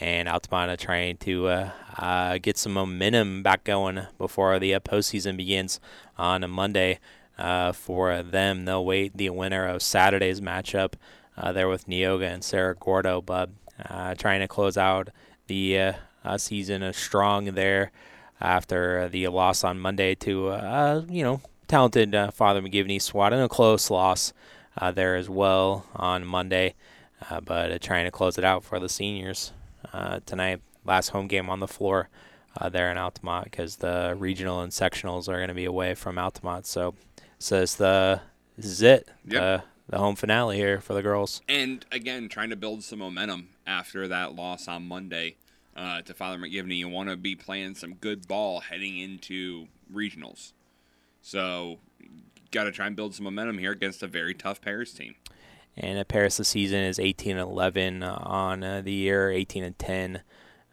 [0.00, 4.80] and Altamont are trying to uh, uh, get some momentum back going before the uh,
[4.80, 5.80] postseason begins
[6.18, 6.98] on a Monday.
[7.74, 10.94] For them, they'll wait the winner of Saturday's matchup
[11.52, 13.50] there with Neoga and Cerro Gordo, but
[13.88, 15.08] uh, trying to close out
[15.46, 15.92] the uh,
[16.24, 17.92] uh, season uh, strong there
[18.40, 23.42] after the loss on Monday to uh, you know talented uh, Father McGivney squad and
[23.42, 24.32] a close loss
[24.78, 26.74] uh, there as well on Monday,
[27.30, 29.52] uh, but uh, trying to close it out for the seniors
[29.92, 30.60] uh, tonight.
[30.84, 32.10] Last home game on the floor
[32.60, 36.18] uh, there in Altamont because the regional and sectionals are going to be away from
[36.18, 36.66] Altamont.
[36.66, 36.94] So,
[37.38, 38.20] so it's the
[38.56, 39.08] this is it.
[39.26, 39.64] Yep.
[39.86, 41.42] The, the home finale here for the girls.
[41.48, 45.36] And again, trying to build some momentum after that loss on Monday
[45.76, 46.76] uh, to Father McGivney.
[46.78, 50.52] You want to be playing some good ball heading into regionals.
[51.22, 51.78] So,
[52.50, 55.16] got to try and build some momentum here against a very tough Paris team.
[55.76, 59.64] And uh, Paris this season is 18 and 11 uh, on uh, the year, 18
[59.64, 60.22] and 10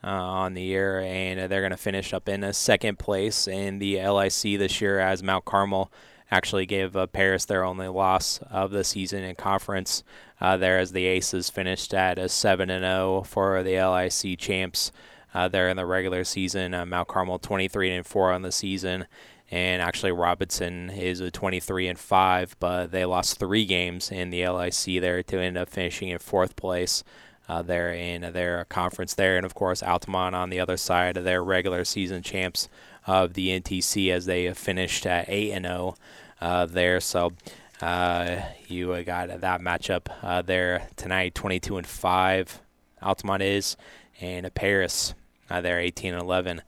[0.04, 3.48] uh, on the year, and uh, they're going to finish up in uh, second place
[3.48, 5.92] in the LIC this year as Mount Carmel
[6.32, 10.04] actually gave uh, Paris their only loss of the season in conference.
[10.40, 14.92] Uh, there as the Aces finished at a 7 and 0 for the LIC champs.
[15.34, 19.06] Uh, there in the regular season, uh, Mount Carmel 23 and 4 on the season,
[19.50, 24.48] and actually Robinson is a 23 and 5, but they lost three games in the
[24.48, 27.04] LIC there to end up finishing in fourth place.
[27.50, 31.26] Uh, there in their conference there, and of course Altamont on the other side of
[31.26, 32.70] their regular season champs
[33.06, 35.94] of the NTC as they finished at eight and zero uh,
[36.42, 37.00] there.
[37.00, 37.34] So
[37.82, 42.62] uh, you uh, got that matchup uh, there tonight, 22 and five.
[43.02, 43.78] Altamont is,
[44.20, 45.16] and Paris
[45.52, 46.62] uh, they're 18 and 11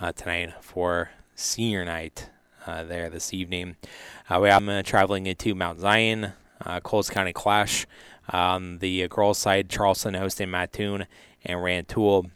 [0.00, 2.30] uh, tonight for senior night
[2.66, 3.76] uh, there this evening.
[4.28, 6.32] Uh, we are uh, traveling into Mount Zion,
[6.66, 7.86] uh, Coles County Clash.
[8.30, 11.06] On the girls' side, Charleston hosting Mattoon
[11.44, 12.26] and Rantoul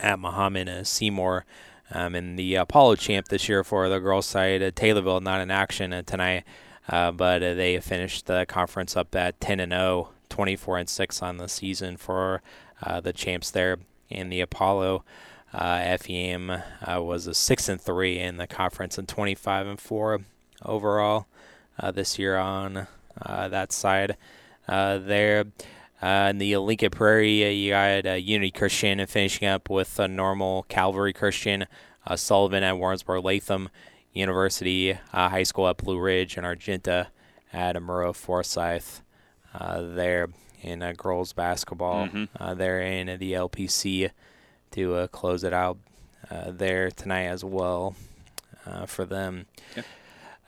[0.00, 1.44] at Mahomet uh, Seymour.
[1.90, 5.50] Um, and the Apollo champ this year for the girls' side, uh, Taylorville, not in
[5.50, 6.44] action uh, tonight,
[6.88, 11.22] uh, but uh, they finished the conference up at 10 and 0, 24 and 6
[11.22, 12.42] on the season for
[12.82, 13.78] uh, the champs there.
[14.10, 15.04] And the Apollo
[15.52, 20.20] uh, FEM was a 6 and 3 in the conference and 25 and 4
[20.64, 21.26] overall
[21.92, 22.86] this year on
[23.26, 24.16] that side
[24.66, 25.44] there.
[26.00, 30.06] Uh, in the Lincoln Prairie, uh, you got uh, Unity Christian finishing up with a
[30.06, 31.66] normal Calvary Christian,
[32.06, 33.68] uh, Sullivan at Warrensburg Latham
[34.12, 37.08] University uh, High School at Blue Ridge, and Argenta
[37.52, 39.02] at Amuro Forsyth
[39.54, 40.28] uh, there
[40.62, 42.06] in uh, girls basketball.
[42.08, 42.28] Mhm.
[42.38, 44.10] Uh, they're in the LPC
[44.72, 45.78] to uh, close it out
[46.30, 47.96] uh, there tonight as well
[48.66, 49.46] uh, for them.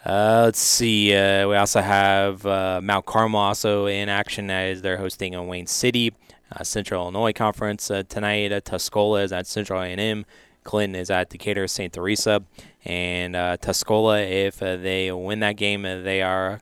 [0.05, 1.15] Uh, let's see.
[1.15, 5.67] Uh, we also have uh, Mount Carmel also in action as they're hosting a Wayne
[5.67, 6.15] City
[6.53, 8.51] uh, Central Illinois Conference uh, tonight.
[8.65, 10.25] Tuscola is at Central A&M.
[10.65, 11.93] Clinton is at Decatur St.
[11.93, 12.43] Teresa,
[12.85, 16.61] and uh, Tuscola, if they win that game, they are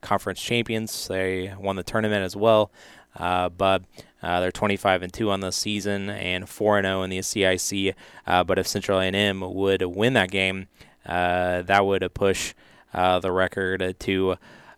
[0.00, 1.08] conference champions.
[1.08, 2.70] They won the tournament as well,
[3.16, 3.82] but
[4.22, 7.94] uh, they're 25 and two on the season and 4 and 0 in the CIC.
[8.26, 10.68] Uh, but if Central A&M would win that game,
[11.04, 12.54] that would push
[12.92, 14.36] uh, the record to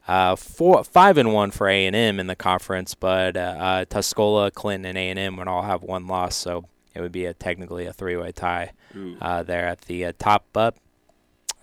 [0.08, 2.94] uh, four, five and one for A and M in the conference.
[2.94, 6.64] But uh, uh, Tuscola, Clinton, and A and M would all have one loss, so
[6.94, 8.72] it would be a, technically a three-way tie
[9.20, 10.44] uh, there at the uh, top.
[10.52, 10.76] But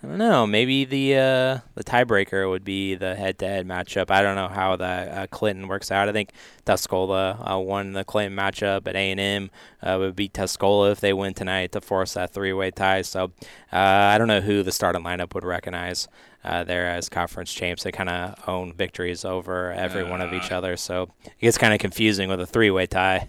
[0.01, 0.47] I don't know.
[0.47, 4.09] Maybe the uh, the tiebreaker would be the head-to-head matchup.
[4.09, 6.07] I don't know how that uh, Clinton works out.
[6.07, 6.31] I think
[6.65, 9.51] Tuscola uh, won the Clinton matchup at A&M.
[9.83, 13.01] Uh, would beat Tuscola if they win tonight to force that three-way tie.
[13.01, 13.31] So
[13.73, 16.07] uh, I don't know who the starting lineup would recognize
[16.45, 17.83] uh, there as conference champs.
[17.83, 20.77] They kind of own victories over every one of each other.
[20.77, 23.27] So it gets kind of confusing with a three-way tie.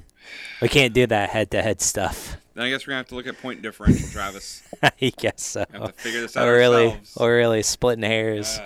[0.63, 2.37] We can't do that head-to-head stuff.
[2.55, 4.63] Then I guess we're gonna have to look at point differential, Travis.
[4.83, 5.65] I guess so.
[5.73, 7.17] Have to figure this out We're really, ourselves.
[7.19, 8.61] we're really splitting hairs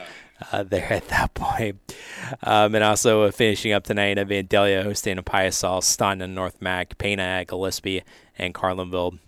[0.53, 1.77] uh, there at that point.
[2.43, 6.97] Um, and also uh, finishing up tonight, Vandalia hosting a Piasol, Staunton and North Mac,
[6.99, 8.03] Pana at Gillespie,
[8.39, 9.19] and Carlinville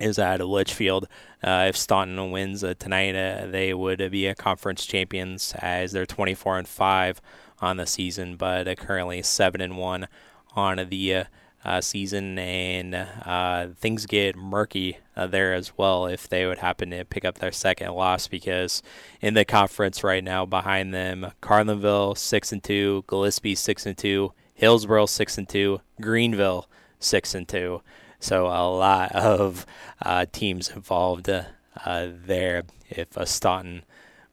[0.00, 1.06] is at Litchfield.
[1.42, 5.92] Uh, if Staunton wins uh, tonight, uh, they would uh, be a conference champions as
[5.92, 7.20] they're 24 and five
[7.60, 10.08] on the season, but uh, currently seven and one
[10.54, 11.24] on the
[11.64, 16.90] uh, season, and uh, things get murky uh, there as well if they would happen
[16.90, 18.82] to pick up their second loss because
[19.20, 24.32] in the conference right now behind them, Carlinville six and two, Gillespie six and two,
[24.54, 26.68] Hillsboro six and two, Greenville
[26.98, 27.82] six and two.
[28.20, 29.66] So a lot of
[30.02, 31.44] uh, teams involved uh,
[31.84, 32.64] there.
[32.88, 33.84] If Staunton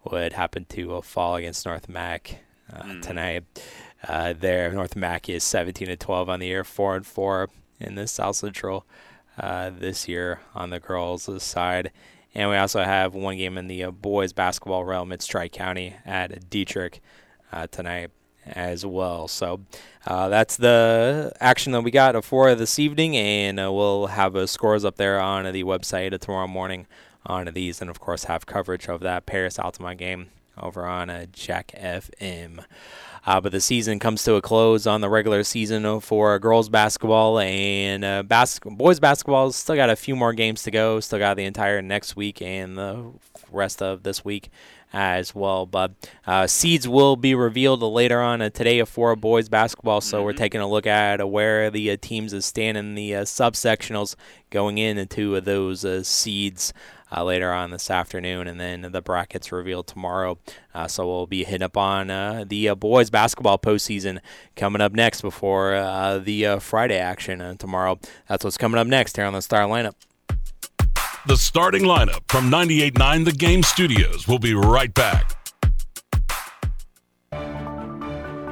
[0.03, 3.43] would happen to uh, fall against North Mac uh, tonight,
[4.07, 7.95] uh, there North Mac is 17 and 12 on the year, four and four in
[7.95, 8.85] the South Central
[9.37, 11.91] uh, this year on the girls' side.
[12.35, 15.11] And we also have one game in the uh, boys basketball realm.
[15.11, 17.01] It's Tri County at Dietrich
[17.51, 18.11] uh, tonight
[18.45, 19.27] as well.
[19.27, 19.61] So
[20.05, 24.47] uh, that's the action that we got for this evening, and uh, we'll have uh,
[24.47, 26.87] scores up there on the website tomorrow morning
[27.25, 31.25] on these, and of course have coverage of that Paris Altamont game over on uh,
[31.31, 32.63] Jack FM.
[33.27, 37.39] Uh, but the season comes to a close on the regular season for girls basketball
[37.39, 39.51] and uh, bas- boys basketball.
[39.51, 41.01] Still got a few more games to go.
[41.01, 43.11] Still got the entire next week and the
[43.51, 44.49] rest of this week
[44.93, 45.65] as well.
[45.65, 45.91] But
[46.25, 49.99] uh, seeds will be revealed later on uh, today for boys basketball.
[49.99, 53.21] So we're taking a look at uh, where the uh, teams stand in the uh,
[53.23, 54.15] subsectionals
[54.51, 56.73] going into those uh, seeds.
[57.09, 60.37] Uh, later on this afternoon, and then the brackets revealed tomorrow.
[60.73, 64.19] Uh, so we'll be hitting up on uh, the uh, boys basketball postseason
[64.57, 67.97] coming up next before uh, the uh, Friday action uh, tomorrow.
[68.27, 69.93] That's what's coming up next here on the Star Lineup.
[71.27, 75.33] The starting lineup from 98.9 The Game Studios We'll be right back.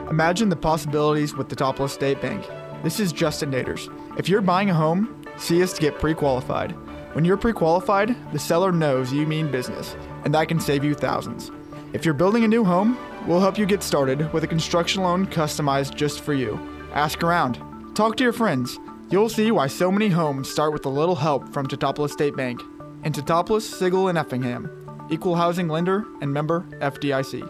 [0.09, 2.45] Imagine the possibilities with the Teutopolis State Bank.
[2.83, 3.89] This is Justin Naders.
[4.19, 6.75] If you're buying a home, see us to get pre qualified.
[7.15, 10.93] When you're pre qualified, the seller knows you mean business, and that can save you
[10.93, 11.49] thousands.
[11.93, 15.25] If you're building a new home, we'll help you get started with a construction loan
[15.27, 16.59] customized just for you.
[16.91, 17.57] Ask around,
[17.95, 18.77] talk to your friends.
[19.11, 22.61] You'll see why so many homes start with a little help from Teutopolis State Bank.
[23.03, 24.69] And Teutopolis, Sigel, and Effingham.
[25.09, 27.49] Equal housing lender and member FDIC.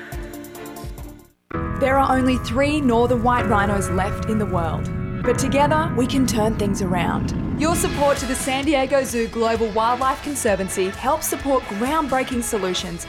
[1.79, 4.89] There are only three northern white rhinos left in the world,
[5.23, 7.33] but together we can turn things around.
[7.59, 13.05] Your support to the San Diego Zoo Global Wildlife Conservancy helps support groundbreaking solutions.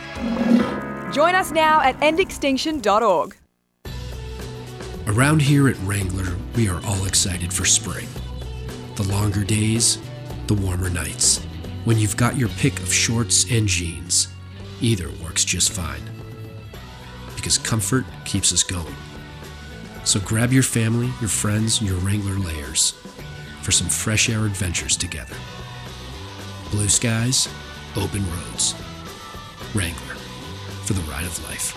[1.15, 3.37] Join us now at endextinction.org.
[5.07, 8.09] Around here at Wrangler, we are all excited for spring.
[8.97, 9.99] The longer days,
[10.47, 11.39] the warmer nights.
[11.85, 14.29] When you've got your pick of shorts and jeans,
[14.81, 16.12] either works just fine.
[17.43, 18.95] Because comfort keeps us going.
[20.05, 22.93] So grab your family, your friends, and your Wrangler layers
[23.63, 25.35] for some fresh air adventures together.
[26.71, 27.49] Blue skies,
[27.97, 28.77] open roads.
[29.75, 30.15] Wrangler,
[30.85, 31.77] for the ride of life.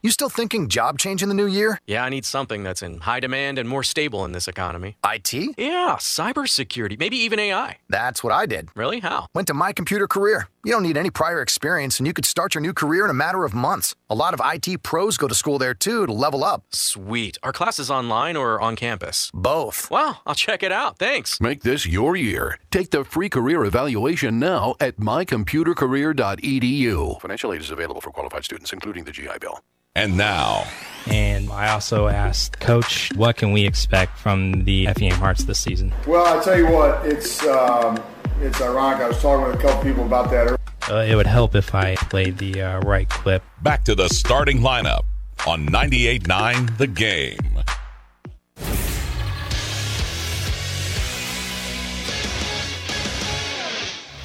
[0.00, 1.80] You still thinking job change in the new year?
[1.88, 4.96] Yeah, I need something that's in high demand and more stable in this economy.
[5.04, 5.32] IT?
[5.58, 7.78] Yeah, cybersecurity, maybe even AI.
[7.88, 8.68] That's what I did.
[8.76, 9.00] Really?
[9.00, 9.26] How?
[9.34, 10.46] Went to My Computer Career.
[10.64, 13.14] You don't need any prior experience, and you could start your new career in a
[13.14, 13.94] matter of months.
[14.10, 16.64] A lot of IT pros go to school there too to level up.
[16.70, 17.38] Sweet.
[17.44, 19.30] Are classes online or on campus?
[19.32, 19.88] Both.
[19.88, 20.98] Wow, I'll check it out.
[20.98, 21.40] Thanks.
[21.40, 22.58] Make this your year.
[22.72, 27.20] Take the free career evaluation now at mycomputercareer.edu.
[27.20, 29.60] Financial aid is available for qualified students, including the GI Bill.
[29.94, 30.64] And now,
[31.06, 35.94] And I also asked Coach, what can we expect from the Effingham Hearts this season?
[36.06, 37.98] Well, I tell you what, it's um,
[38.40, 39.00] it's ironic.
[39.00, 40.46] I was talking with a couple people about that.
[40.46, 40.58] earlier.
[40.90, 43.42] Uh, it would help if I played the uh, right clip.
[43.62, 45.04] Back to the starting lineup
[45.46, 47.38] on 98.9 The Game.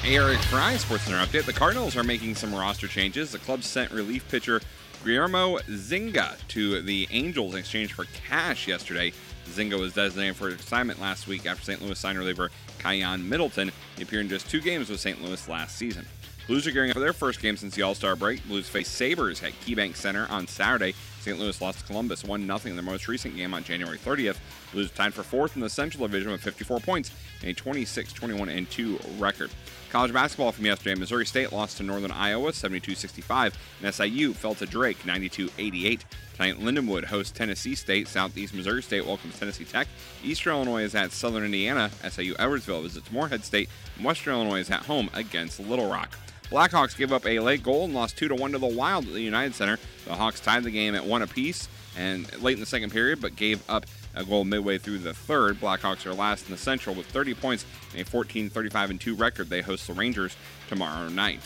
[0.02, 1.46] Hey, Eric Fry, Sports Center update.
[1.46, 3.32] The Cardinals are making some roster changes.
[3.32, 4.60] The club sent relief pitcher
[5.02, 9.12] Guillermo Zuñiga to the Angels in exchange for cash yesterday.
[9.50, 11.82] Zuñiga was designated for assignment last week after St.
[11.82, 13.70] Louis signed reliever Keynan Middleton.
[14.00, 15.22] Appeared in just two games with St.
[15.22, 16.06] Louis last season.
[16.46, 18.46] Blues are gearing up for their first game since the All Star break.
[18.46, 20.94] Blues face Sabres at KeyBank Center on Saturday.
[21.20, 21.38] St.
[21.38, 24.36] Louis lost to Columbus 1 0 in their most recent game on January 30th.
[24.72, 28.66] Blues tied for fourth in the Central Division with 54 points and a 26 21
[28.66, 29.50] 2 record.
[29.94, 34.56] College basketball from yesterday Missouri State lost to Northern Iowa 72 65, and SIU fell
[34.56, 36.04] to Drake 92 88.
[36.34, 38.08] Tonight, Lindenwood hosts Tennessee State.
[38.08, 39.86] Southeast Missouri State welcomes Tennessee Tech.
[40.24, 41.92] Eastern Illinois is at Southern Indiana.
[42.10, 43.68] SIU Edwardsville visits Morehead State.
[43.94, 46.18] And Western Illinois is at home against Little Rock.
[46.50, 49.20] Blackhawks gave up a late goal and lost 2 1 to the Wild at the
[49.20, 49.78] United Center.
[50.06, 53.36] The Hawks tied the game at one apiece and late in the second period, but
[53.36, 55.60] gave up a goal midway through the third.
[55.60, 59.14] Blackhawks are last in the Central with 30 points and a 14 35 and 2
[59.14, 59.48] record.
[59.48, 60.36] They host the Rangers
[60.68, 61.40] tomorrow night.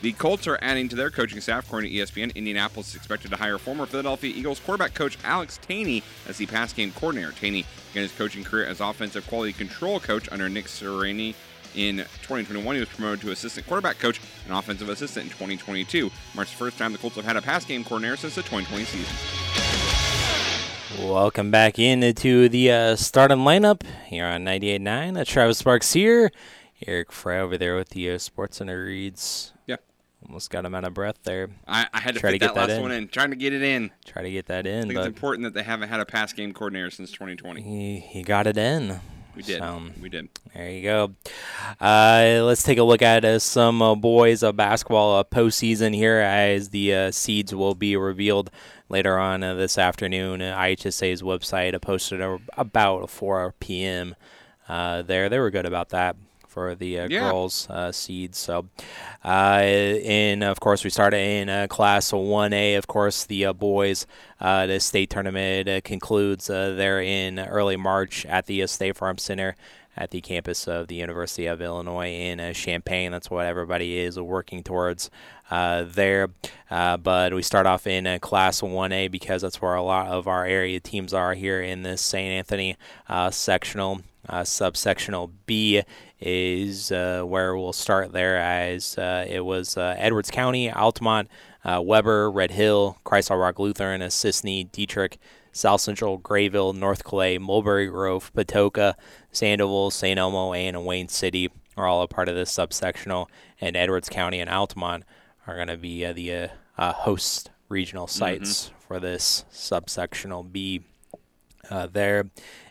[0.00, 2.34] The Colts are adding to their coaching staff, according to ESPN.
[2.34, 6.72] Indianapolis is expected to hire former Philadelphia Eagles quarterback coach Alex Tanney as the pass
[6.72, 7.30] game coordinator.
[7.30, 11.34] Tanney began his coaching career as offensive quality control coach under Nick Sirianni
[11.74, 16.10] in 2021, he was promoted to assistant quarterback coach and offensive assistant in 2022.
[16.34, 18.84] Marks the first time the Colts have had a pass game coordinator since the 2020
[18.84, 19.61] season.
[21.00, 25.18] Welcome back into the uh, starting lineup here on 98.9.
[25.20, 26.30] Uh, Travis Sparks here.
[26.86, 29.52] Eric Fry over there with the uh, Sports Center reads.
[29.66, 29.76] Yeah.
[30.26, 31.48] Almost got him out of breath there.
[31.66, 32.82] I, I had to Try fit to that get last that in.
[32.82, 33.90] one in, trying to get it in.
[34.04, 36.06] Try to get that I in, think but it's important that they haven't had a
[36.06, 37.62] pass game coordinator since 2020.
[37.62, 39.00] he, he got it in.
[39.34, 39.60] We did.
[39.60, 40.28] So, we did.
[40.54, 41.14] There you go.
[41.80, 46.18] Uh, let's take a look at uh, some uh, boys uh, basketball uh, postseason here
[46.18, 48.50] as the uh, seeds will be revealed
[48.92, 50.40] later on uh, this afternoon.
[50.42, 54.14] Uh, IHSA's website uh, posted a, about 4 p.m.
[54.68, 55.28] Uh, there.
[55.28, 56.14] They were good about that
[56.46, 57.20] for the uh, Yeah.
[57.30, 58.36] girls uh, seeds.
[58.38, 58.68] So,
[59.24, 62.76] uh, and of course, we started in uh, Class 1A.
[62.76, 64.06] Of course, the uh, boys,
[64.38, 68.96] uh, the state tournament uh, concludes uh, there in early March at the uh, State
[68.98, 69.56] Farm Center
[69.96, 73.12] at the campus of the University of Illinois in uh, Champaign.
[73.12, 75.10] That's what everybody is working towards
[75.50, 76.28] uh, there.
[76.70, 80.26] Uh, but we start off in uh, Class 1A because that's where a lot of
[80.26, 82.32] our area teams are here in this St.
[82.32, 82.76] Anthony
[83.08, 84.00] uh, sectional.
[84.28, 85.82] Uh, subsectional B
[86.20, 91.28] is where we'll start there, as it was Edwards County, Altamont,
[91.64, 95.18] Weber, Red Hill, Christ Rock Lutheran, Assisny, Dietrich,
[95.52, 98.94] South Central, Grayville, North Clay, Mulberry Grove, Patoka,
[99.30, 100.18] Sandoval, St.
[100.18, 103.28] Elmo, and Wayne City are all a part of this subsectional,
[103.60, 105.04] and Edwards County and Altamont
[105.46, 106.48] are going to be uh, the uh,
[106.78, 110.82] uh, host regional sites for this subsectional B
[111.70, 112.30] uh, there.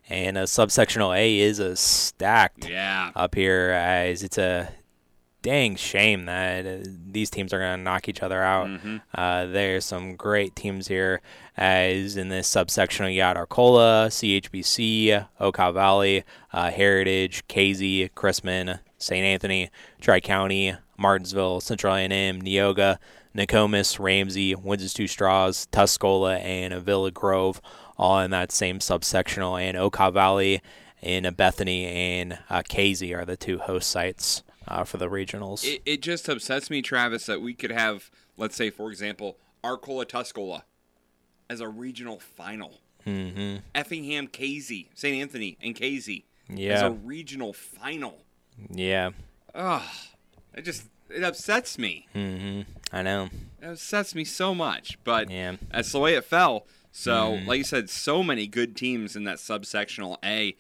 [0.10, 3.12] And uh, subsectional A is a stacked Yeah.
[3.16, 4.72] up here as it's a
[5.42, 6.78] dang shame that uh,
[7.12, 8.68] these teams are going to knock each other out.
[8.68, 9.02] Mhm.
[9.14, 11.22] Uh, there's some great teams here
[11.58, 16.24] as in this subsection you got Arcola, CHBC, Okaw Valley,
[16.54, 19.24] uh, Heritage, KZ, Chrisman, St.
[19.24, 19.70] Anthony,
[20.00, 22.98] Tri-County, Martinsville, Central A&M, Neoga,
[23.36, 27.62] Nokomis, Ramsey, Windsor Stew-Stras, Tuscola, and Villa Grove,
[27.98, 29.60] all in that same subsectional.
[29.60, 30.62] And Okaw Valley
[31.02, 35.64] and Bethany and uh, KZ are the two host sites uh, for the regionals.
[35.66, 40.05] It, it just upsets me, Travis, that we could have, let's say, for example, Arcola
[40.05, 40.64] Tuscola
[41.49, 42.80] as a regional final.
[43.05, 43.57] mm-hmm.
[43.76, 45.22] Effingham KZ, St.
[45.22, 46.86] Anthony, and as Yeah.
[46.86, 48.20] a regional final.
[48.70, 49.12] Yeah.
[49.55, 49.82] Ugh.
[50.53, 52.07] It just it upsets me.
[52.16, 52.62] Mm-hmm.
[52.95, 53.30] I know.
[53.62, 54.97] It upsets me so much.
[55.03, 55.55] But Yeah.
[55.72, 56.66] that's the way it fell.
[56.93, 57.47] So, Mhm.
[57.47, 60.55] like you said, so many good teams in that subsectional A.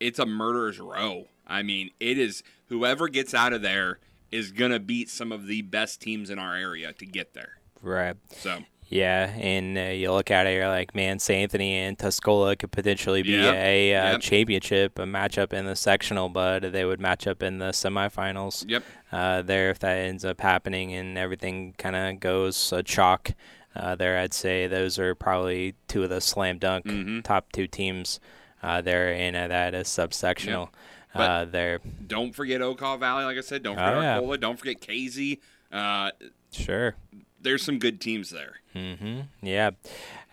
[0.00, 1.28] It's a murderer's row.
[1.52, 3.98] I mean, it is whoever gets out of there
[4.30, 7.58] is gonna beat some of the best teams in our area to get there.
[7.82, 8.16] Right.
[8.30, 11.42] So Yeah, and uh, you look at it, you're like, man, St.
[11.44, 14.20] Anthony and Tuscola could potentially be Yep, a uh, yep.
[14.20, 18.64] championship, a matchup in the sectional, but they would match up in the semifinals.
[18.68, 18.82] Yep.
[19.10, 23.32] Uh, there, if that ends up happening and everything kind of goes uh, chalk,
[23.74, 27.22] uh, there, I'd say those are probably two of the slam dunk Mhm.
[27.24, 28.20] top two teams
[28.62, 30.68] uh, there in uh, that uh, subsectional.
[31.14, 33.62] But- Uh, there, don't forget Okaw Valley, like I said.
[33.62, 34.14] Don't Oh, forget yeah.
[34.16, 34.38] Arcola.
[34.38, 35.38] Don't forget KZ.
[35.70, 36.10] Uh,
[36.52, 36.94] sure.
[37.40, 38.60] there's some good teams there.
[38.74, 39.20] Mm-hmm.
[39.42, 39.70] Yeah,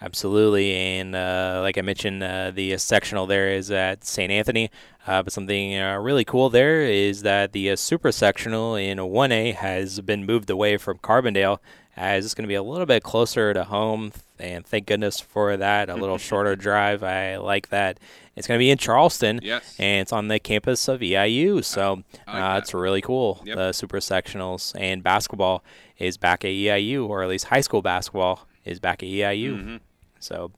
[0.01, 0.73] absolutely.
[0.75, 4.31] And uh, like I mentioned, uh, the sectional there is at St.
[4.31, 4.69] Anthony.
[5.07, 9.55] Uh, but something uh, really cool there is that the uh, super sectional in 1A
[9.55, 11.57] has been moved away from Carbondale
[11.97, 14.11] as it's going to be a little bit closer to home.
[14.39, 15.89] And thank goodness for that.
[15.89, 17.03] A little shorter drive.
[17.03, 17.99] I like that.
[18.35, 19.39] It's going to be in Charleston.
[19.43, 19.75] Yes.
[19.79, 21.63] And it's on the campus of EIU.
[21.63, 23.41] So like uh, it's really cool.
[23.45, 23.55] Yep.
[23.57, 25.63] The super sectionals and basketball
[25.97, 29.55] is back at EIU, or at least high school basketball is back at EIU.
[29.55, 29.79] Mhm.
[30.19, 30.51] So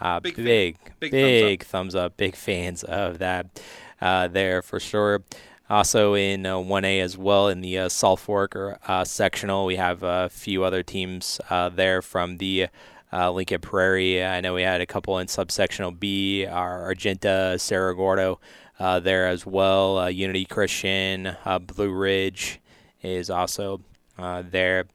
[0.00, 2.16] uh, Big big, big, Big thumbs up.
[2.16, 3.60] Big fans of that
[4.00, 5.22] uh, there for sure.
[5.70, 9.76] Also in uh, 1A as well in the uh, Salt Fork or, uh, sectional, we
[9.76, 12.66] have a few other teams uh, there from the
[13.12, 14.24] uh, Lincoln Prairie.
[14.24, 18.40] I know we had a couple in subsectional B, our Argenta, Cerro Gordo
[18.78, 19.98] uh, there as well.
[19.98, 22.60] Uh, Unity Christian, uh, Blue Ridge
[23.02, 23.80] is also
[24.18, 24.86] uh, there.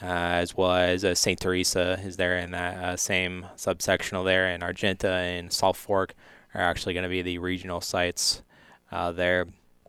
[0.00, 1.38] Uh, as well as St.
[1.38, 6.14] Teresa is there in that same subsectional there, and Argenta and Salt Fork
[6.54, 8.42] are actually going to be the regional sites
[8.90, 9.46] there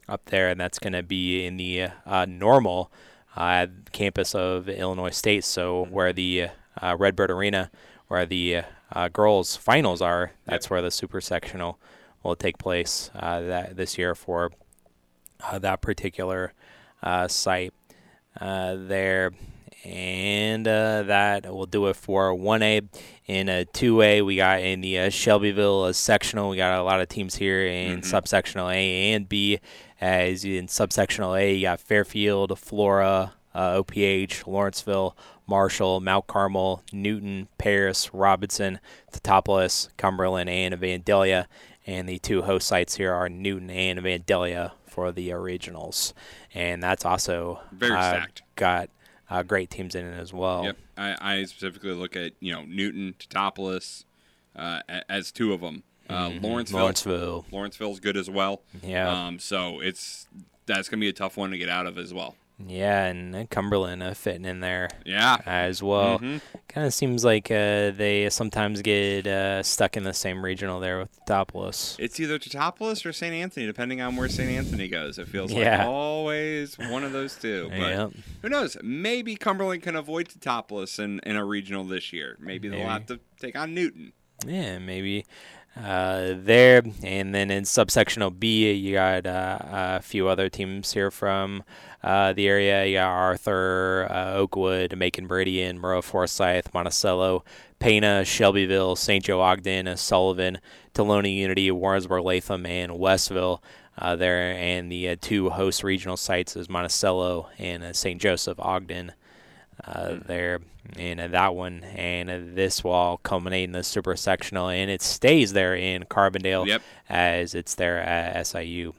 [0.08, 1.88] up there, and that's going to be in the
[2.28, 2.92] normal
[3.92, 5.46] campus of Illinois State.
[5.46, 6.50] So where the
[6.84, 7.72] uh, Redbird Arena,
[8.08, 8.62] where the
[8.92, 11.80] uh, girls finals are, that's where the super sectional
[12.22, 14.52] will take place uh, that this year for
[15.44, 16.54] uh, that particular
[17.02, 17.74] uh, site
[18.40, 19.32] uh, there.
[19.84, 22.88] And uh, that will do it for 1A.
[23.28, 26.50] In a 2A, we got in the uh, Shelbyville uh, sectional.
[26.50, 29.60] We got a lot of teams here in subsectional A and B.
[30.00, 35.18] As in subsectional A, you got Fairfield, Flora, uh, OPH, Lawrenceville,
[35.48, 38.80] Marshall, Mount Carmel, Newton, Paris, Robinson,
[39.12, 41.46] Teutopolis, Cumberland, and Vandalia.
[41.86, 46.14] And the two host sites here are Newton and Vandalia for the originals.
[46.54, 48.26] And that's also Very uh,
[48.56, 48.90] got
[49.30, 50.64] uh, great teams in it as well.
[50.66, 50.78] Yep.
[50.98, 54.06] I, I specifically look at you know Newton, Teutopolis,
[54.56, 55.84] uh, as two of them.
[56.10, 56.44] Uh, Mhm.
[56.44, 57.46] Lawrenceville, Lawrenceville.
[57.52, 58.62] Lawrenceville's good as well.
[58.84, 59.10] Yeah.
[59.28, 60.28] Um, so it's
[60.66, 62.36] that's gonna be a tough one to get out of as well.
[62.66, 64.90] Yeah, and uh, Cumberland uh, fitting in there.
[65.06, 65.38] Yeah.
[65.46, 66.20] As well.
[66.20, 66.40] Mhm.
[66.70, 71.00] Kind of seems like uh, they sometimes get uh, stuck in the same regional there
[71.00, 71.96] with Teutopolis.
[72.00, 73.34] It's either Teutopolis or St.
[73.34, 74.50] Anthony, depending on where St.
[74.50, 75.18] Anthony goes.
[75.20, 75.80] It feels Yeah.
[75.80, 77.70] like always one of those two.
[77.70, 78.12] But Yep.
[78.44, 78.78] who knows?
[78.84, 82.38] Maybe Cumberland can avoid Teutopolis in, in a regional this year.
[82.40, 84.14] Maybe they'll have to take on Newton.
[84.46, 85.26] Yeah, maybe
[85.78, 86.84] uh, there.
[87.04, 91.64] And then in subsectional B, you got uh, a few other teams here from
[92.04, 92.86] uh, the area.
[92.86, 97.44] You got Arthur, uh, Oakwood, Macon Meridian, Maroa Forsyth, Monticello,
[97.80, 99.24] Pana, Shelbyville, St.
[99.24, 100.60] Joe Ogden, Sullivan,
[100.94, 103.64] Tolono Unity, Warrensburg Latham, and Westville.
[103.96, 108.20] Uh, there and the two host regional sites is Monticello and St.
[108.20, 109.14] Joseph Ogden
[109.86, 110.60] uh, there
[110.98, 114.92] in uh, that one, and uh, this will all culminate in the super sectional, and
[114.92, 116.82] it stays there in Carbondale Yep.
[117.10, 118.94] as it's there at SIU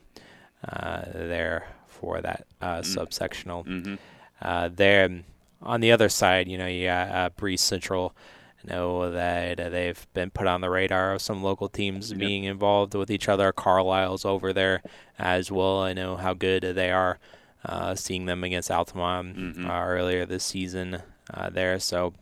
[0.69, 2.97] uh, there for that uh, Mm.
[2.97, 3.65] subsectional.
[3.67, 3.99] Mhm.
[4.41, 5.23] Uh, there
[5.63, 8.15] on the other side, you know, you got uh, Breese Central.
[8.67, 12.95] Know that uh, they've been put on the radar of some local teams being involved
[12.95, 13.53] with each other.
[13.53, 14.83] Carlisle's over there
[15.19, 15.83] as well.
[15.83, 17.19] I know how good they are.
[17.65, 19.71] Uh, seeing them against Altamont Mm-hmm.
[19.71, 21.01] uh, earlier this season
[21.33, 22.13] uh, there, so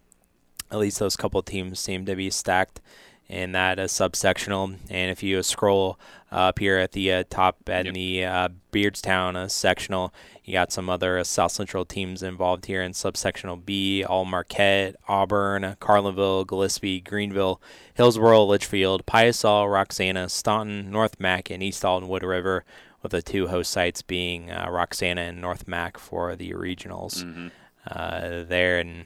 [0.71, 2.81] at least those couple teams seem to be stacked
[3.29, 4.77] in that uh, subsectional.
[4.89, 5.99] And if you scroll
[6.31, 10.15] up here at the uh, top at the uh, Beardstown uh, sectional,
[10.45, 14.97] you got some other uh, South Central teams involved here in subsectional B: All Marquette,
[15.09, 17.61] Auburn, Carlinville, Gillespie, Greenville,
[17.95, 22.65] Hillsboro, Litchfield, Piasol, Roxana, Staunton, North Mac, and East Alton Wood River.
[23.03, 27.51] With the two host sites being uh, Roxana and North Mac for the regionals Mhm.
[27.91, 29.05] uh, there, and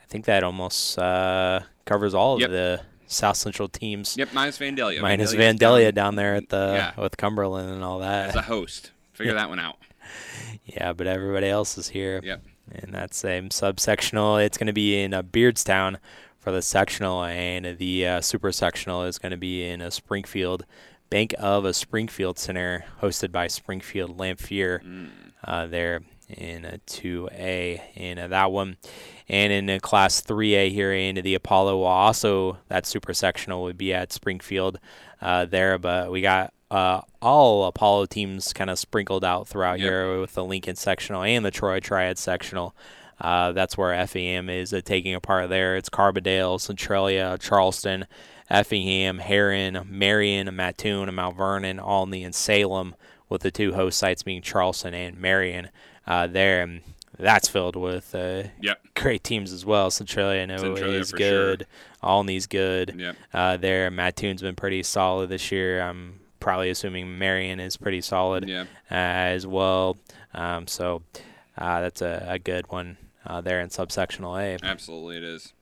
[0.00, 4.16] I think that almost uh, covers all of the South Central teams.
[4.16, 5.00] Yep, minus Vandalia.
[5.02, 7.00] Minus Vandalia down there at the Yeah.
[7.02, 8.28] with Cumberland and all that.
[8.30, 8.92] As a host.
[9.12, 9.76] Figure that one out.
[10.64, 12.20] Yeah, but everybody else is here.
[12.22, 12.42] Yep.
[12.72, 15.96] And that same subsectional, it's going to be in uh, Beardstown
[16.38, 20.64] for the sectional, and the uh, super sectional is going to be in a Springfield,
[21.12, 24.80] Bank of a Springfield Center, hosted by Springfield Lamphere
[25.44, 28.78] uh, there in a 2A in uh, that one.
[29.28, 33.92] And in uh, Class 3A here in the Apollo, also that super sectional would be
[33.92, 34.78] at Springfield
[35.20, 39.86] uh, there, but we got uh, all Apollo teams kind of sprinkled out throughout Yep.
[39.86, 42.74] here with the Lincoln sectional and the Troy Triad sectional.
[43.20, 45.76] Uh, that's where FEM is uh, taking a part there.
[45.76, 48.06] It's Carbondale, Centralia, Charleston,
[48.50, 52.94] Effingham, Herrin, Marion, Mattoon, and Mount Vernon, Olney, and Salem,
[53.28, 55.70] with the two host sites being Charleston and Marion
[56.06, 56.62] uh, there.
[56.62, 56.82] And
[57.18, 58.80] that's filled with uh, Yep.
[58.94, 59.90] great teams as well.
[59.90, 61.56] Centralia, I know, Centralia is for sure.
[61.56, 61.66] good.
[62.02, 62.94] Olney's good.
[62.98, 63.16] Yep.
[63.32, 65.80] Uh, there, Mattoon's been pretty solid this year.
[65.80, 68.62] I'm probably assuming Marion is pretty solid Yeah.
[68.90, 69.96] uh, as well.
[70.34, 71.02] Um, so
[71.56, 74.58] uh, that's a, a good one uh, there in subsectional A.
[74.64, 75.52] Absolutely, it is.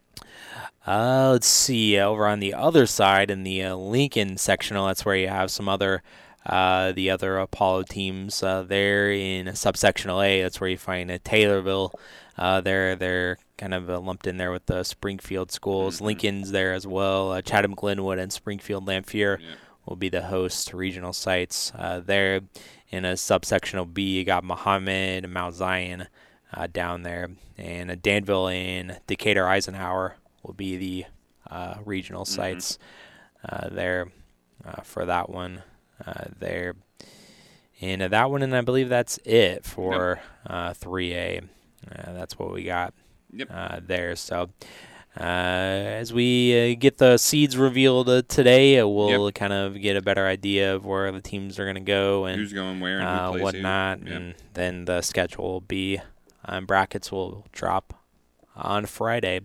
[0.87, 1.99] Uh, let's see.
[1.99, 5.68] Over on the other side, in the uh, Lincoln sectional, that's where you have some
[5.68, 6.03] other,
[6.47, 10.43] uh, the other Apollo teams uh, there in subsectional A.
[10.43, 11.93] That's where you find uh, Taylorville.
[12.39, 16.01] Uh, they're they're kind of uh, lumped in there with the Springfield schools.
[16.01, 17.33] Lincoln's there as well.
[17.33, 19.39] Uh, Chatham Glenwood and Springfield Lamphere
[19.85, 22.41] will be the host regional sites uh, there.
[22.89, 26.09] In a subsectional B, you got Mahomet and Mount Zion
[26.55, 27.28] uh, down there,
[27.59, 31.05] and Danville and Decatur Eisenhower will be the
[31.51, 32.78] uh, regional sites
[33.48, 34.09] uh, there
[34.64, 35.62] uh, for that one
[36.07, 36.74] uh, there.
[37.80, 41.42] And uh, that one, and I believe that's it for uh, 3A.
[41.90, 42.92] Uh, that's what we got
[43.32, 43.48] Yep.
[43.51, 44.16] uh, there.
[44.16, 44.51] So
[45.16, 50.03] uh, as we uh, get the seeds revealed uh, today, we'll kind of get a
[50.03, 53.09] better idea of where the teams are going to go and Who's going where and
[53.09, 53.44] who plays who.
[53.44, 54.01] whatnot.
[54.07, 54.09] Yep.
[54.16, 56.01] And then the schedule will be
[56.51, 57.94] um, brackets will drop
[58.57, 59.40] on Friday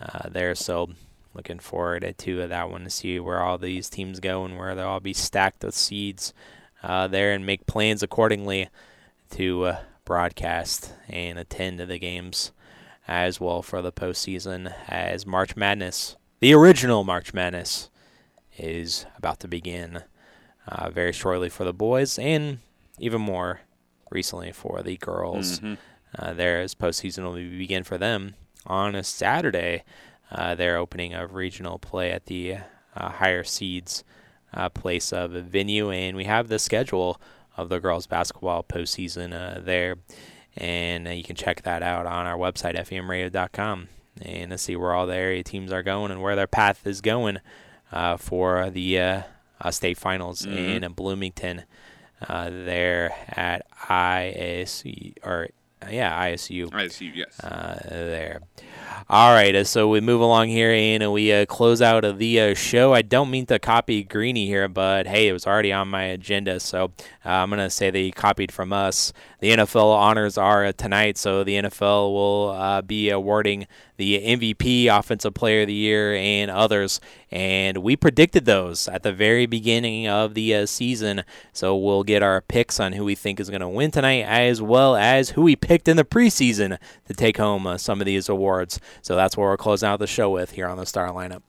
[0.00, 0.54] uh, there.
[0.54, 0.90] So
[1.34, 4.86] looking forward to that one to see where all these teams go and where they'll
[4.86, 6.32] all be stacked with seeds
[6.82, 8.68] uh, there and make plans accordingly
[9.32, 12.52] to uh, broadcast and attend the games
[13.08, 17.90] as well for the postseason as March Madness, the original March Madness,
[18.56, 20.02] is about to begin
[20.68, 22.58] uh, very shortly for the boys and
[22.98, 23.60] even more
[24.10, 25.60] recently for the girls.
[25.60, 25.78] Mhm.
[26.18, 28.34] Uh, there as postseason will begin for them
[28.66, 29.84] on a Saturday.
[30.30, 32.56] Uh, their opening of regional play at the
[32.96, 34.04] uh, higher seeds
[34.54, 37.20] uh, place of a venue, and we have the schedule
[37.56, 39.96] of the girls basketball postseason uh, there,
[40.56, 43.88] and uh, you can check that out on our website femradio.com
[44.22, 47.00] and to see where all the area teams are going and where their path is
[47.00, 47.38] going
[47.92, 49.22] uh, for the
[49.70, 50.82] state finals Mhm.
[50.84, 51.62] in Bloomington.
[52.28, 55.48] Uh, there at ISU or
[55.88, 56.68] yeah ISU.
[56.70, 57.38] ISU, yes.
[57.40, 58.40] Uh, there.
[59.08, 62.18] All right, uh, so we move along here and uh, we uh, close out of
[62.18, 62.94] the uh, show.
[62.94, 66.60] I don't mean to copy Greeny here, but hey, it was already on my agenda,
[66.60, 66.92] so
[67.24, 69.12] uh, I'm gonna say that he copied from us.
[69.40, 73.66] The NFL honors are tonight, so the NFL will uh, be awarding
[73.96, 77.00] the MVP, Offensive Player of the Year, and others.
[77.30, 81.22] And we predicted those at the very beginning of the uh, season,
[81.54, 84.60] so we'll get our picks on who we think is going to win tonight, as
[84.60, 86.76] well as who we picked in the preseason
[87.06, 88.78] to take home uh, some of these awards.
[89.00, 91.42] So that's what we're closing out the show with here on the Star Lineup.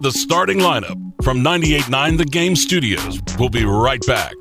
[0.00, 3.20] The starting lineup from 98.9 The Game Studios.
[3.38, 4.34] We'll be right back.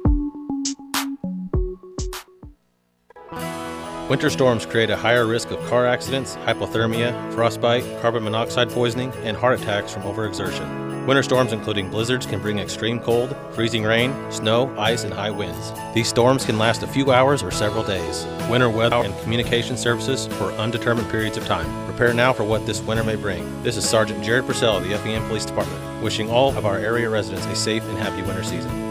[4.12, 9.38] Winter storms create a higher risk of car accidents, hypothermia, frostbite, carbon monoxide poisoning, and
[9.38, 11.08] heart attacks from overexertion.
[11.08, 15.72] Winter storms, including blizzards, can bring extreme cold, freezing rain, snow, ice, and high winds.
[15.94, 18.26] These storms can last a few hours or several days.
[18.50, 21.88] Winter weather and communication services for undetermined periods of time.
[21.88, 23.64] Prepare now for what this winter may bring.
[23.64, 27.10] This is Sergeant Jared Purcell of the FEM Police Department, wishing all of our area
[27.10, 28.91] residents a safe and happy winter season.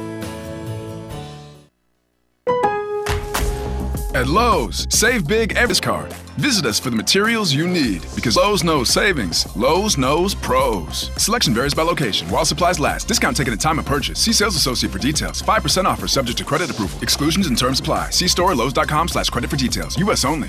[4.12, 6.12] At Lowe's, save big every card.
[6.36, 9.46] Visit us for the materials you need because Lowe's knows savings.
[9.54, 11.10] Lowe's knows pros.
[11.16, 12.28] Selection varies by location.
[12.28, 14.18] While supplies last, discount taken at time of purchase.
[14.18, 15.42] See sales associate for details.
[15.42, 17.00] 5% offer subject to credit approval.
[17.02, 18.10] Exclusions and terms apply.
[18.10, 19.96] See store lowes.com slash credit for details.
[19.98, 20.24] U.S.
[20.24, 20.48] only.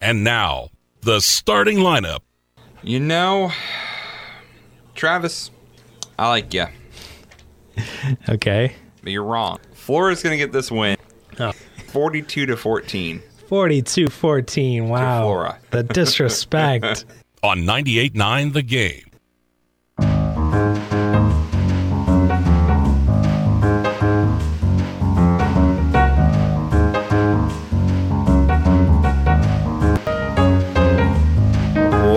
[0.00, 0.68] And now,
[1.02, 2.20] the starting lineup.
[2.82, 3.50] You know,
[4.94, 5.50] Travis,
[6.18, 6.66] I like you.
[8.28, 8.74] Okay.
[9.02, 9.60] But you're wrong.
[9.72, 10.96] Florida's going to get this win.
[11.38, 11.52] Oh.
[11.86, 13.22] 42 to 14.
[13.48, 14.88] 42 14.
[14.88, 15.22] Wow.
[15.22, 15.58] Flora.
[15.70, 17.04] The disrespect.
[17.44, 19.07] On 98 9, The Game.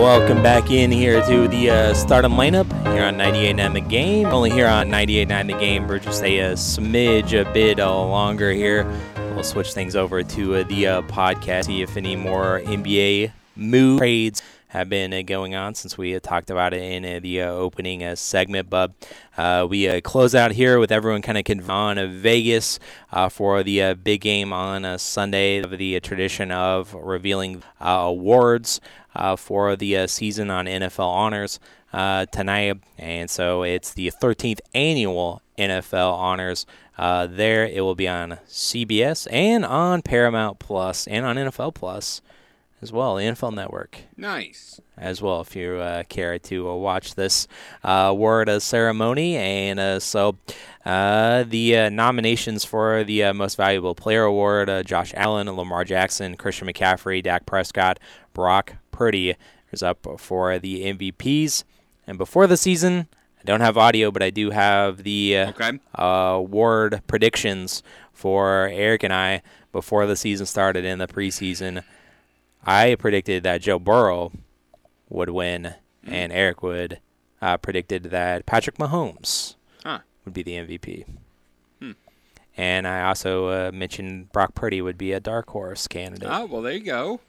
[0.02, 4.26] Welcome back in here to the uh, Stardom lineup here on 98.9 The Game.
[4.26, 8.50] Only here on 98.9 The Game for just a, uh smidge, a bit uh, longer
[8.50, 8.84] here.
[9.14, 13.30] We'll we'll switch things over to uh, the uh, podcast, see if any more NBA
[13.54, 14.42] move trades
[14.72, 18.16] have been uh, going on since we talked about it in uh, the uh, opening
[18.16, 18.70] segment.
[18.70, 18.92] But
[19.68, 22.78] we close out here with everyone kind of on uh, Vegas
[23.30, 25.60] for the big game on Sunday.
[25.60, 28.80] The uh, tradition of revealing awards
[29.36, 31.60] for the season on NFL Honors
[31.92, 36.64] uh, tonight, and so it's the 13th annual NFL Honors.
[36.96, 42.22] Uh, there, it will be on CBS and on Paramount Plus and on NFL Plus
[42.82, 44.80] as well, the NFL Network Nice.
[44.98, 47.46] as well if you uh, care to uh, watch this
[47.84, 49.36] uh, award uh, ceremony.
[49.36, 50.36] And uh, so
[50.84, 55.84] uh, the uh, nominations for the uh, Most Valuable Player Award uh, Josh Allen, Lamar
[55.84, 58.00] Jackson, Christian McCaffrey, Dak Prescott,
[58.34, 59.36] Brock Purdy
[59.70, 61.64] is up for the MVPs.
[62.06, 63.06] And before the season,
[63.40, 65.78] I don't have audio, but I do have the Okay.
[65.96, 66.02] uh,
[66.34, 71.82] award predictions for Eric and I before the season started in the preseason.
[72.64, 74.32] I predicted that Joe Burrow
[75.08, 75.74] would win,
[76.06, 77.00] and Eric would
[77.40, 80.00] uh, predicted that Patrick Mahomes Huh.
[80.24, 81.04] would be the MVP.
[81.80, 81.92] Hmm.
[82.56, 86.28] And I also uh, mentioned Brock Purdy would be a dark horse candidate.
[86.30, 87.20] Oh, well, there you go.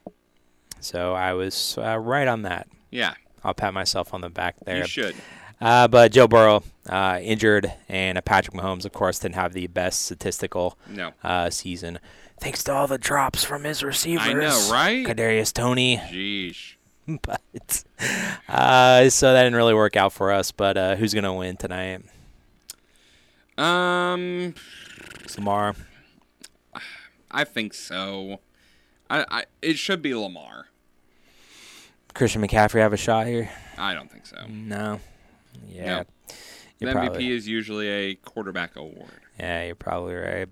[0.80, 2.68] So I was uh, right on that.
[2.90, 3.14] Yeah.
[3.42, 4.78] I'll pat myself on the back there.
[4.78, 5.16] You should.
[5.60, 10.02] Uh, but Joe Burrow uh, injured, and Patrick Mahomes, of course, didn't have the best
[10.02, 11.12] statistical No.
[11.22, 11.98] uh, season.
[12.40, 14.26] Thanks to all the drops from his receivers.
[14.26, 15.06] I know, right?
[15.06, 15.98] Kadarius Toney.
[15.98, 16.74] Jeez.
[17.22, 17.84] but
[18.48, 20.50] uh, so that didn't really work out for us.
[20.52, 22.02] But uh, who's gonna win tonight?
[23.56, 24.54] Um,
[25.36, 25.74] Lamar.
[27.30, 28.40] I think so.
[29.10, 30.66] I, I it should be Lamar.
[32.14, 33.50] Christian McCaffrey have a shot here?
[33.76, 34.46] I don't think so.
[34.48, 35.00] No.
[35.68, 35.84] Yeah.
[35.84, 36.04] No.
[36.78, 39.20] The MVP probably- is usually a quarterback award.
[39.38, 40.48] Yeah, you're probably right.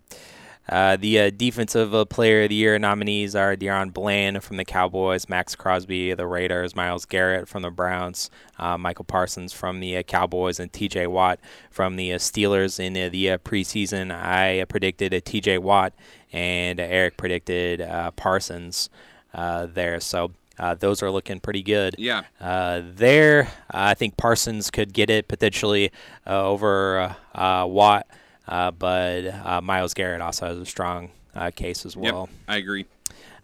[0.68, 4.64] Uh, the uh, defensive uh, player of the year nominees are DaRon Bland from the
[4.64, 9.80] Cowboys, Maxx Crosby of the Raiders, Myles Garrett from the Browns, uh, Micah Parsons from
[9.80, 11.08] the uh, Cowboys, and T.J.
[11.08, 11.40] Watt
[11.70, 12.78] from the uh, Steelers.
[12.78, 15.58] In uh, the uh, preseason, I uh, predicted a T.J.
[15.58, 15.92] Watt,
[16.32, 18.88] and uh, Eric predicted uh, Parsons
[19.34, 20.00] uh, there.
[20.00, 20.32] So.
[20.58, 21.96] Uh, those are looking pretty good.
[21.98, 22.22] Yeah.
[22.38, 25.90] Uh, there, I think Parsons could get it potentially
[26.26, 28.14] uh, over uh, uh, Watt, uh,
[28.46, 32.28] but uh, Myles Garrett also has a strong uh, case as well.
[32.30, 32.86] Yep, I agree.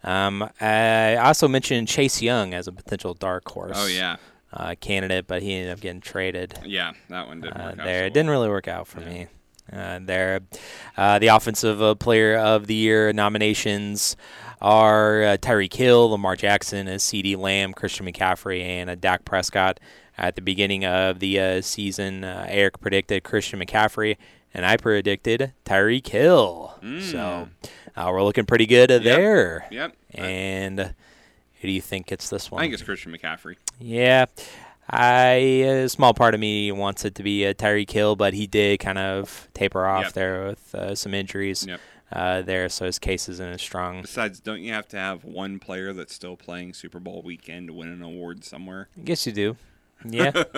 [0.03, 3.75] Um, I also mentioned Chase Young as a potential dark horse.
[3.75, 4.17] Oh, yeah.
[4.51, 6.57] Uh, candidate, but he ended up getting traded.
[6.65, 7.85] Yeah, that one didn't Uh, work out.
[7.85, 9.27] there, so it didn't really work out for me.
[9.71, 10.39] Uh, there,
[10.97, 14.17] uh, the offensive uh, player of the year nominations
[14.61, 19.79] are uh, Tyreek Hill, Lamar Jackson, uh, CeeDee Lamb, Christian McCaffrey, and uh, Dak Prescott.
[20.17, 24.17] At the beginning of the uh, season, uh, Eric predicted Christian McCaffrey,
[24.53, 26.75] and I predicted Tyreek Hill.
[27.01, 27.49] So
[27.95, 29.65] uh, we're looking pretty good uh, there.
[29.69, 29.71] Mm.
[29.71, 29.95] Yep.
[30.15, 32.59] And who do you think gets this one?
[32.59, 33.55] I think it's Christian McCaffrey.
[33.79, 34.25] Yeah.
[34.91, 35.33] I
[35.83, 38.79] a small part of me wants it to be a Tyreek Hill, but he did
[38.79, 40.13] kind of taper off Yep.
[40.13, 41.79] there with uh, some injuries Yep.
[42.11, 44.01] uh, there, so his case isn't as strong.
[44.01, 47.73] Besides, don't you have to have one player that's still playing Super Bowl weekend to
[47.73, 48.89] win an award somewhere?
[48.97, 49.57] I guess you do.
[50.05, 50.31] Yeah,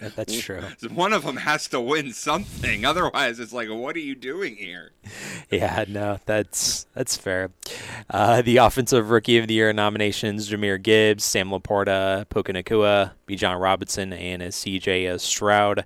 [0.00, 0.62] Yeah, that's true.
[0.92, 2.84] One of them has to win something.
[2.84, 4.92] Otherwise, it's like, what are you doing here?
[5.50, 7.50] Yeah, no, that's that's fair.
[8.10, 13.60] Uh, the offensive rookie of the year nominations: Jahmyr Gibbs, Sam LaPorta, Puka Nacua, Bijan
[13.60, 15.08] Robinson, and uh, C.J.
[15.08, 15.84] uh, Stroud.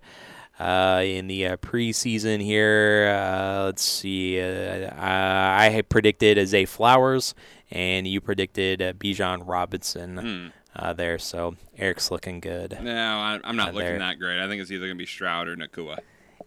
[0.59, 4.39] Uh, in the uh, preseason here, uh, let's see.
[4.39, 7.35] Uh, I predicted Zay Flowers,
[7.71, 10.60] and you predicted uh, Bijan Robinson Hmm.
[10.75, 11.19] Uh, there.
[11.19, 12.79] So Eric's looking good.
[12.81, 13.99] No, I, I'm not Uh, looking there.
[13.99, 14.41] that great.
[14.41, 15.99] I think it's either going to be Stroud or Nacua.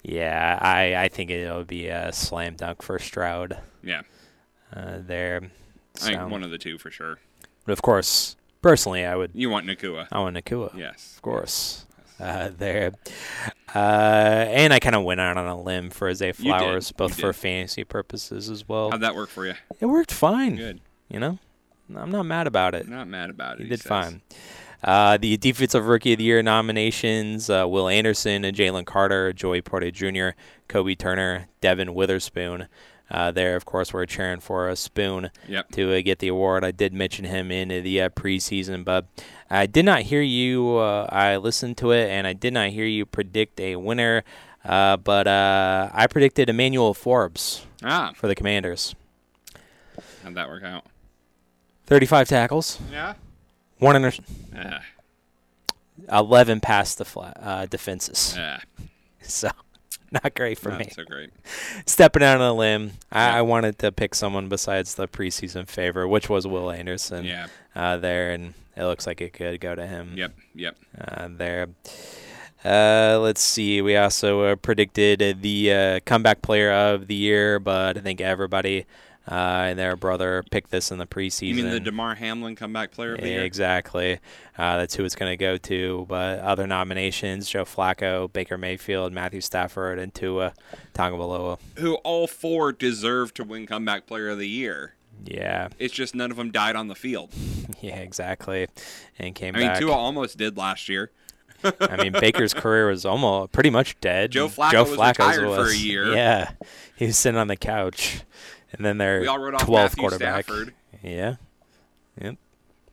[0.02, 3.58] Yeah, I, I think it'll be a slam dunk for Stroud.
[3.84, 4.02] Yeah.
[4.76, 5.42] Uh, there.
[6.02, 7.20] I think one of the two for sure.
[7.66, 9.32] But of course, personally, I would.
[9.34, 10.08] You want Nacua.
[10.12, 10.76] I want Nacua.
[10.78, 11.14] Yes.
[11.16, 11.86] Of course.
[12.20, 12.92] Uh, there.
[13.76, 16.32] Uh, and I kind of went out on a limb for Zay.
[16.32, 18.92] Flowers, both for fantasy purposes as well.
[18.92, 19.54] How'd that work for you?
[19.80, 20.56] It worked fine.
[20.56, 20.80] Good.
[21.10, 21.40] You know,
[21.98, 22.88] I'm not mad about it.
[22.88, 23.60] Not mad about it.
[23.60, 23.88] He he did says.
[23.89, 24.22] fine.
[24.84, 29.62] Uh, the Defensive Rookie of the Year nominations uh, Will Anderson, and Jalen Carter, Joey
[29.62, 30.30] Porter Jr.,
[30.68, 32.68] Kobie Turner, Devon Witherspoon.
[33.10, 35.70] Uh, there, of course, we're cheering for a Spoon Yep.
[35.74, 36.64] to uh, get the award.
[36.66, 39.06] I did mention him in the uh, preseason, but
[39.50, 40.78] I did not hear you.
[40.78, 44.24] Uh, I listened to it, and I did not hear you predict a winner.
[44.66, 48.12] Uh, but uh, I predicted Emmanuel Forbes Ah.
[48.16, 48.96] for the Commanders.
[50.24, 50.86] How'd that work out?
[51.86, 52.80] 35 tackles.
[52.92, 53.14] Yeah.
[53.80, 54.12] One inter-
[54.56, 54.82] Ah.
[56.12, 58.36] 11 past the fla- uh, defenses.
[58.38, 58.60] Ah.
[59.26, 59.50] So
[60.12, 60.90] not great for Not me.
[60.94, 61.30] so great.
[61.86, 66.10] Stepping out on a limb, I, I wanted to pick someone besides the preseason favorite,
[66.10, 67.24] which was Will Anderson.
[67.24, 67.48] Yeah.
[67.74, 70.12] Uh, there, and it looks like it could go to him.
[70.18, 70.76] Yep, yep.
[71.00, 71.70] Uh, there.
[72.66, 73.82] Uh, let's see.
[73.82, 78.86] We also uh, predicted the uh, comeback player of the year, but I think everybody
[79.30, 79.34] uh,
[79.68, 81.48] and their brother picked this in the preseason.
[81.48, 83.44] You mean the Damar Hamlin comeback player of the year?
[83.44, 84.20] Exactly.
[84.58, 86.06] Uh, that's who it's going to go to.
[86.10, 90.54] But other nominations: Joe Flacco, Baker Mayfield, Matthew Stafford, and Tua
[90.94, 91.58] Tagovailoa.
[91.78, 94.96] Who all four deserve to win comeback player of the year.
[95.26, 97.32] Yeah, It's just none of them died on the field.
[97.82, 98.68] yeah, exactly.
[99.18, 99.80] And came I mean, back.
[99.80, 101.12] Tua almost did last year.
[101.80, 104.32] I mean, Baker's career was almost pretty much dead.
[104.32, 106.14] Joe Flacco Joe was Flacco's retired for a year.
[106.14, 106.52] Yeah,
[106.96, 108.24] he was sitting on the couch,
[108.74, 110.46] and then their We all wrote off 12th Matthew quarterback.
[110.46, 110.74] Stafford.
[111.02, 111.36] Yeah,
[112.22, 112.36] yep.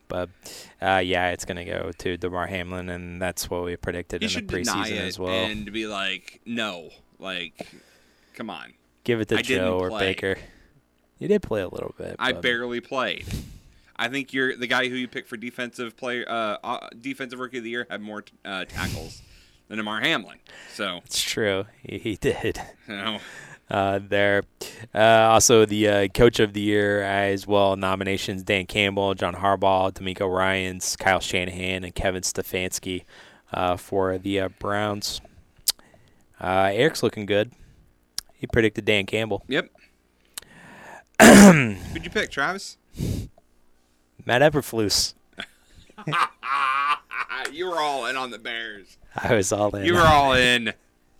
[0.07, 0.29] But
[0.81, 4.41] uh, yeah, it's gonna go to Damar Hamlin, and that's what we predicted in the
[4.41, 5.31] preseason as well.
[5.31, 7.53] and be like, no, like,
[8.35, 8.73] come on.
[9.03, 9.89] Give it to I Joe or.
[9.97, 10.37] Baker.
[11.17, 12.15] You did play a little bit.
[12.19, 13.25] I but- barely played.
[13.95, 17.59] I think you're the guy who you picked for defensive player, uh, uh, defensive rookie
[17.59, 19.21] of the year had more uh, tackles
[19.67, 20.39] than Amar Hamlin.
[20.73, 21.65] So It's true.
[21.83, 22.59] He, he did.
[22.87, 23.19] you know,
[23.71, 24.43] Uh, there.
[24.93, 24.99] Uh,
[25.31, 27.77] also, the uh, coach of the year as well.
[27.77, 33.05] Nominations: Dan Campbell, John Harbaugh, DeMeco Ryans, Kyle Shanahan, and Kevin Stefanski
[33.53, 35.21] uh, for the uh, Browns.
[36.41, 37.53] Uh, Eric's looking good.
[38.33, 39.43] He predicted Dan Campbell.
[39.47, 39.69] yep.
[41.21, 42.77] Who'd you pick, Travis?
[44.25, 45.13] Matt Eberflus.
[47.53, 48.97] you were all in on the Bears.
[49.15, 49.85] I was all in.
[49.85, 50.73] You were all in.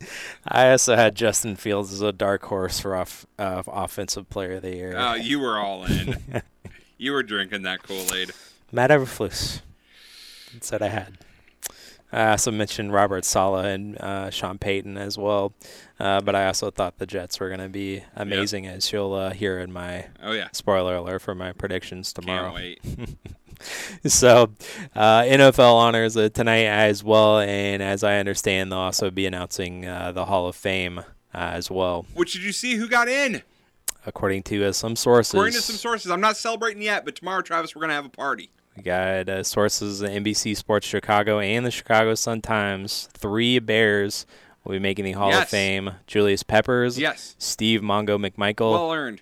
[0.47, 4.61] I also had Justin Fields as a dark horse for off, uh, offensive player of
[4.63, 4.97] the year.
[4.97, 6.17] Uh, you were all in.
[6.97, 8.31] you were drinking that Kool Aid.
[8.71, 9.61] Matt Eberflus.
[10.53, 11.17] That's what I had.
[12.13, 15.53] I also mentioned Robert Saleh and uh, Sean Payton as well,
[15.97, 19.29] uh, but I also thought the Jets were going to be amazing, as you'll uh,
[19.31, 20.49] hear in my Oh, yeah.
[20.51, 22.51] spoiler alert for my predictions tomorrow.
[22.51, 22.81] Can't wait.
[24.05, 24.51] so,
[24.95, 29.85] uh, NFL honors uh, tonight as well, and as I understand, they'll also be announcing
[29.85, 31.03] uh, the Hall of Fame uh,
[31.33, 33.41] as well, Which did you see who got in?
[34.05, 35.33] according to uh, some sources.
[35.35, 38.09] According to some sources, I'm not celebrating yet, but tomorrow, Travis, we're gonna have a
[38.09, 38.49] party.
[38.75, 43.09] We got uh, sources NBC Sports Chicago and the Chicago Sun Times.
[43.13, 44.25] Three Bears
[44.63, 45.91] will be making the Hall of Fame.
[46.07, 47.35] Julius Peppers, Yes.
[47.37, 49.21] Steve Mongo McMichael, Well earned.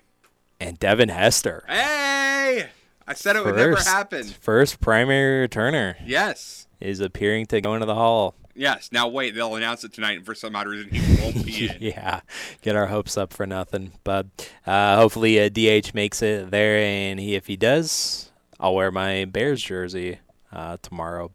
[0.60, 1.64] and Devin Hester.
[1.68, 2.68] Hey,
[3.10, 4.24] I said it would never happen.
[4.24, 6.66] First primary returner Yes.
[6.80, 8.34] is appearing to go into the Hall.
[8.54, 8.90] Yes.
[8.92, 11.76] Now wait, they'll announce it tonight, and for some odd reason, he won't be in.
[11.80, 12.20] yeah,
[12.62, 13.92] get our hopes up for nothing.
[14.04, 14.26] But
[14.66, 19.24] uh, hopefully, uh, DH makes it there, and he, if he does, I'll wear my
[19.24, 20.18] Bears jersey
[20.52, 21.30] uh, tomorrow.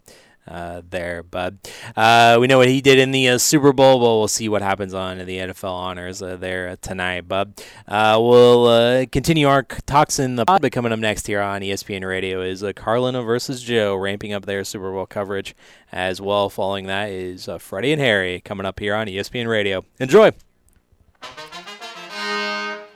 [0.47, 1.55] Uh, there, but
[1.97, 3.99] uh, we know what he did in the uh, Super Bowl.
[3.99, 7.27] Well, we'll see what happens on the NFL honors uh, there tonight.
[7.27, 10.61] But uh, we'll uh, continue our talks in the pod.
[10.61, 14.45] But coming up next here on ESPN Radio is uh, Carlin versus Joe, ramping up
[14.45, 15.55] their Super Bowl coverage
[15.91, 16.49] as well.
[16.49, 19.83] Following that is uh, Freddie and Harry coming up here on ESPN Radio.
[19.99, 20.31] Enjoy.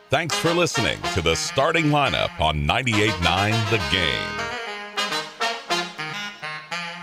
[0.09, 4.48] Thanks for listening to the starting lineup on 98.9 The Game.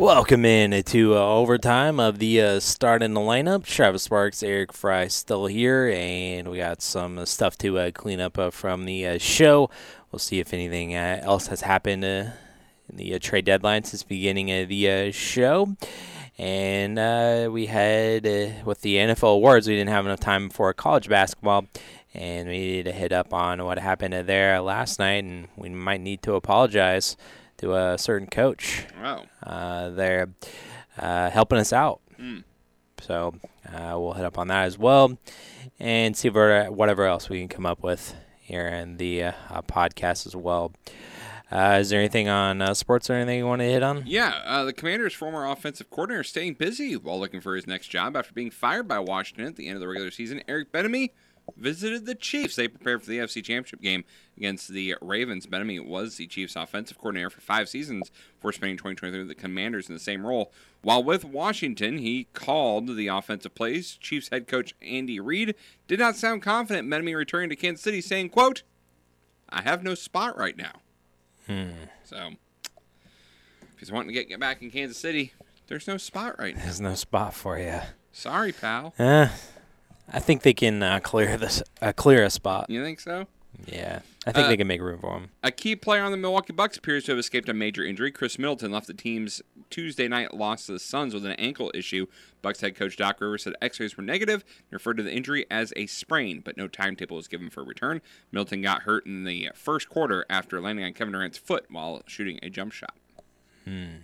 [0.00, 3.66] Welcome in to uh, overtime of the uh, start in the lineup.
[3.66, 8.18] Travis Sparks, Eric Fry still here, and we got some uh, stuff to uh, clean
[8.18, 9.68] up uh, from the uh, show.
[10.10, 12.32] We'll see if anything else has happened in
[12.88, 15.76] the trade deadline since beginning of the show.
[16.38, 18.24] And we had,
[18.64, 21.66] with the NFL awards, we didn't have enough time for college basketball.
[22.14, 26.00] And we needed to hit up on what happened there last night, and we might
[26.00, 27.18] need to apologize
[27.60, 29.24] to a certain coach Wow.
[29.42, 30.28] uh, there
[30.98, 32.00] uh, helping us out.
[32.18, 32.44] Mm.
[33.00, 33.34] So
[33.68, 35.16] uh, we'll hit up on that as well
[35.78, 39.62] and see what, whatever else we can come up with here in the uh, uh,
[39.62, 40.72] podcast as well.
[41.52, 44.04] Uh, is there anything on uh, sports or anything you want to hit on?
[44.06, 47.88] Yeah, uh, the Commanders' former offensive coordinator is staying busy while looking for his next
[47.88, 50.42] job after being fired by Washington at the end of the regular season.
[50.46, 51.10] Eric Bieniemy
[51.56, 52.54] visited the Chiefs.
[52.54, 54.04] They prepared for the NFC Championship game
[54.40, 55.46] against the Ravens.
[55.46, 59.88] Bieniemy was the Chiefs' offensive coordinator for five seasons before spending 2023 with the Commanders
[59.88, 60.50] in the same role.
[60.80, 63.96] While with Washington, he called the offensive plays.
[63.96, 65.54] Chiefs head coach Andy Reid
[65.86, 68.62] did not sound confident Bieniemy returning to Kansas City, saying, quote,
[69.50, 70.80] I have no spot right now.
[71.46, 71.72] Hmm.
[72.04, 72.30] So
[73.72, 75.34] if he's wanting to get, get back in Kansas City,
[75.66, 76.62] there's no spot right now.
[76.62, 77.80] There's no spot for you.
[78.12, 78.94] Sorry, pal.
[78.98, 79.28] Uh,
[80.10, 82.70] I think they can uh, clear this, uh, clear a spot.
[82.70, 83.26] You think so?
[83.66, 85.30] Yeah, I think Uh, they can make room for him.
[85.42, 88.10] A key player on the Milwaukee Bucks appears to have escaped a major injury.
[88.10, 92.06] Khris Middleton left the team's Tuesday night loss to the Suns with an ankle issue.
[92.42, 95.72] Bucks head coach Doc Rivers said X-rays were negative and referred to the injury as
[95.76, 98.00] a sprain, but no timetable was given for return.
[98.32, 102.38] Middleton got hurt in the first quarter after landing on Kevin Durant's foot while shooting
[102.42, 102.94] a jump shot.
[103.64, 103.96] Hmm.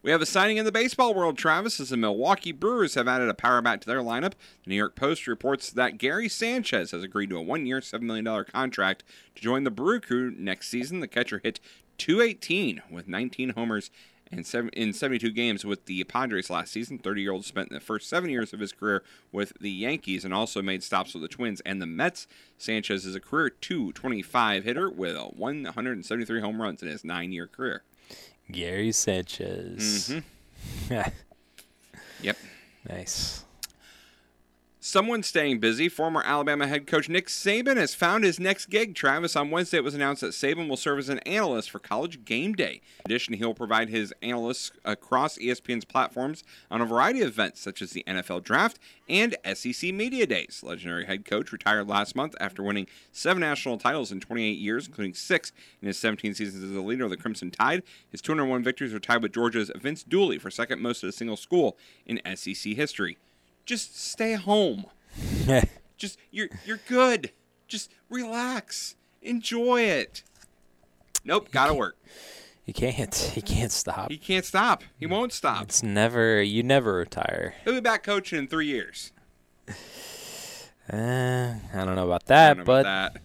[0.00, 3.28] We have a signing in the baseball world, Travis, as the Milwaukee Brewers have added
[3.28, 4.34] a power bat to their lineup.
[4.62, 8.02] The New York Post reports that Gary Sanchez has agreed to a one year, $7
[8.02, 9.02] million contract
[9.34, 11.00] to join the Brew Crew next season.
[11.00, 11.58] The catcher hit
[11.98, 13.90] 218 with 19 homers
[14.30, 14.44] in
[14.92, 16.98] 72 games with the Padres last season.
[16.98, 20.32] 30 year old spent the first seven years of his career with the Yankees and
[20.32, 22.28] also made stops with the Twins and the Mets.
[22.56, 27.82] Sanchez is a career 225 hitter with 173 home runs in his nine year career.
[28.50, 30.08] Gary Sanchez.
[30.10, 30.22] Mhm.
[32.20, 32.36] Yep.
[32.88, 33.44] Nice.
[34.88, 38.94] Someone staying busy, former Alabama head coach Nick Saban has found his next gig.
[38.94, 42.24] Travis, on Wednesday, it was announced that Saban will serve as an analyst for College
[42.24, 42.80] Game Day.
[43.00, 47.82] In addition, he'll provide his analysts across ESPN's platforms on a variety of events, such
[47.82, 48.78] as the NFL Draft
[49.10, 50.62] and SEC Media Days.
[50.64, 55.12] Legendary head coach retired last month after winning seven national titles in 28 years, including
[55.12, 57.82] six in his 17 seasons as a leader of the Crimson Tide.
[58.10, 61.36] His 201 victories are tied with Georgia's Vince Dooley for second most at a single
[61.36, 61.76] school
[62.06, 63.18] in SEC history.
[63.68, 64.86] Just stay home.
[65.98, 67.32] Just you're you're good.
[67.66, 68.96] Just relax.
[69.20, 70.22] Enjoy it.
[71.22, 71.98] Nope, gotta work.
[72.64, 73.14] He can't.
[73.14, 74.10] He can't stop.
[74.10, 74.84] He can't stop.
[74.98, 75.64] He won't stop.
[75.64, 76.40] It's never.
[76.40, 77.56] You never retire.
[77.62, 79.12] He'll be back coaching in three years.
[80.90, 83.22] Uh, I don't know about that, know but about that.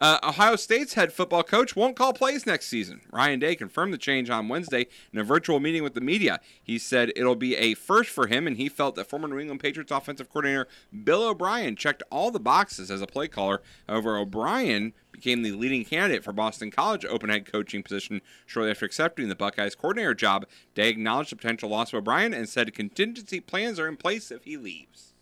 [0.00, 3.00] Uh, Ohio State's head football coach won't call plays next season.
[3.10, 6.38] Ryan Day confirmed the change on Wednesday in a virtual meeting with the media.
[6.62, 9.60] He said it'll be a first for him, and he felt that former New England
[9.60, 10.68] Patriots offensive coordinator
[11.04, 13.60] Bill O'Brien checked all the boxes as a play caller.
[13.88, 18.86] However, O'Brien became the leading candidate for Boston College open head coaching position shortly after
[18.86, 20.46] accepting the Buckeyes coordinator job.
[20.74, 24.44] Day acknowledged the potential loss of O'Brien and said contingency plans are in place if
[24.44, 25.14] he leaves.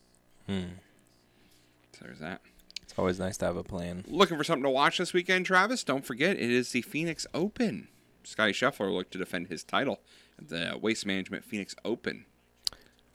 [0.46, 0.76] Hmm.
[1.92, 2.42] So there's that.
[2.98, 4.04] Always nice to have a plan.
[4.08, 5.84] Looking for something to watch this weekend, Travis?
[5.84, 7.88] Don't forget, it is the Phoenix Open.
[8.24, 10.00] Scottie Scheffler will look to defend his title
[10.38, 12.24] at the Waste Management Phoenix Open.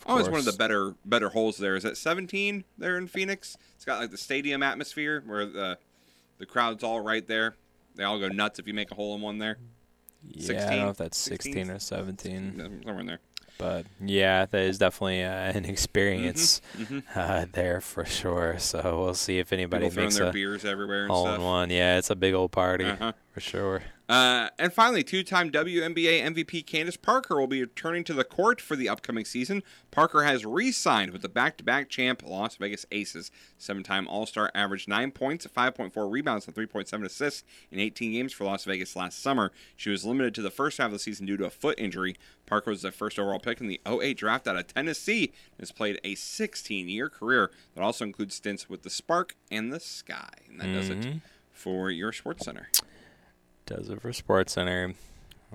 [0.05, 1.75] Always one of the better better holes there.
[1.75, 3.55] Is that 17 there in Phoenix?
[3.75, 5.77] It's got like the stadium atmosphere where the
[6.39, 7.55] the crowd's all right there.
[7.95, 9.57] They all go nuts if you make a hole in one there.
[10.27, 12.81] Yeah, I don't know if that's 16 or 17.
[12.83, 13.19] Somewhere in there.
[13.61, 17.03] But yeah, that is definitely uh, an experience mhm.
[17.15, 18.57] Uh, there for sure.
[18.57, 21.37] So we'll see if anybody People throwing makes their a beers everywhere and hole stuff.
[21.37, 21.69] in one.
[21.69, 23.13] Yeah, it's a big old party Uh-huh.
[23.31, 23.83] for sure.
[24.09, 28.75] Uh, and finally, two-time WNBA MVP Candace Parker will be returning to the court for
[28.75, 29.63] the upcoming season.
[29.89, 33.31] Parker has re-signed with the back-to-back champ Las Vegas Aces.
[33.57, 38.65] Seven-time All-Star averaged nine points, 5.4 rebounds, and 3.7 assists in 18 games for Las
[38.65, 39.53] Vegas last summer.
[39.77, 42.17] She was limited to the first half of the season due to a foot injury.
[42.51, 45.71] Parker was the first overall pick in the 08 draft out of Tennessee and has
[45.71, 50.33] played a 16-year career that also includes stints with the Spark and the Sky.
[50.49, 51.21] And that does it Mhm.
[51.53, 52.67] for your Sports Center.
[53.65, 54.95] Does it for Sports Center.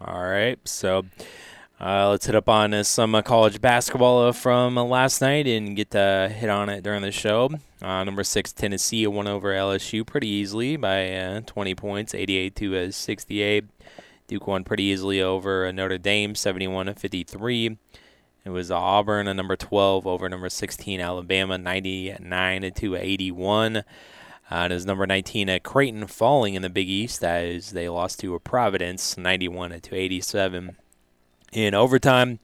[0.01, 1.05] All right, so
[1.79, 5.47] uh, let's hit up on uh, some uh, college basketball uh, from uh, last night
[5.47, 7.51] and get to hit on it during the show.
[7.83, 12.75] Uh, number six Tennessee won over LSU pretty easily by uh, 20 points, 88 to
[12.79, 13.65] uh, 68.
[14.27, 17.79] Duke won pretty easily over Notre Dame, 71 to 53.
[18.45, 23.77] It was Auburn, a number 12, over number 16 Alabama, 99 to 81.
[23.79, 23.83] Uh,
[24.51, 28.21] and it was number 19 at Creighton falling in the Big East as they lost
[28.21, 30.77] to a Providence 91 to 87
[31.53, 32.39] in overtime.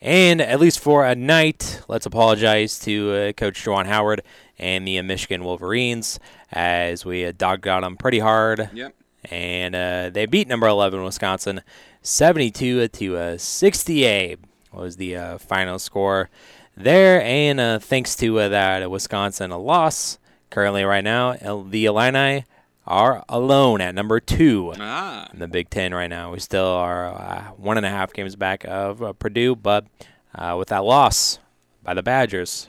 [0.00, 4.22] And at least for a night, let's apologize to uh, Coach Juwan Howard
[4.58, 6.18] and the Michigan Wolverines
[6.52, 8.70] as we uh, dogged on them pretty hard.
[8.74, 8.94] Yep.
[9.30, 11.62] And uh, they beat number 11 Wisconsin
[12.02, 14.38] 72 to uh, 68
[14.72, 16.28] was the uh, final score
[16.76, 17.22] there.
[17.22, 20.18] And uh, thanks to uh, that Wisconsin a loss,
[20.50, 22.44] currently right now, El- the Illini
[22.86, 25.28] are alone at number two Ah.
[25.32, 26.30] in the Big Ten right now.
[26.32, 29.86] We still are uh, one and a half games back of uh, Purdue, but
[30.34, 31.38] uh, with that loss
[31.82, 32.68] by the Badgers,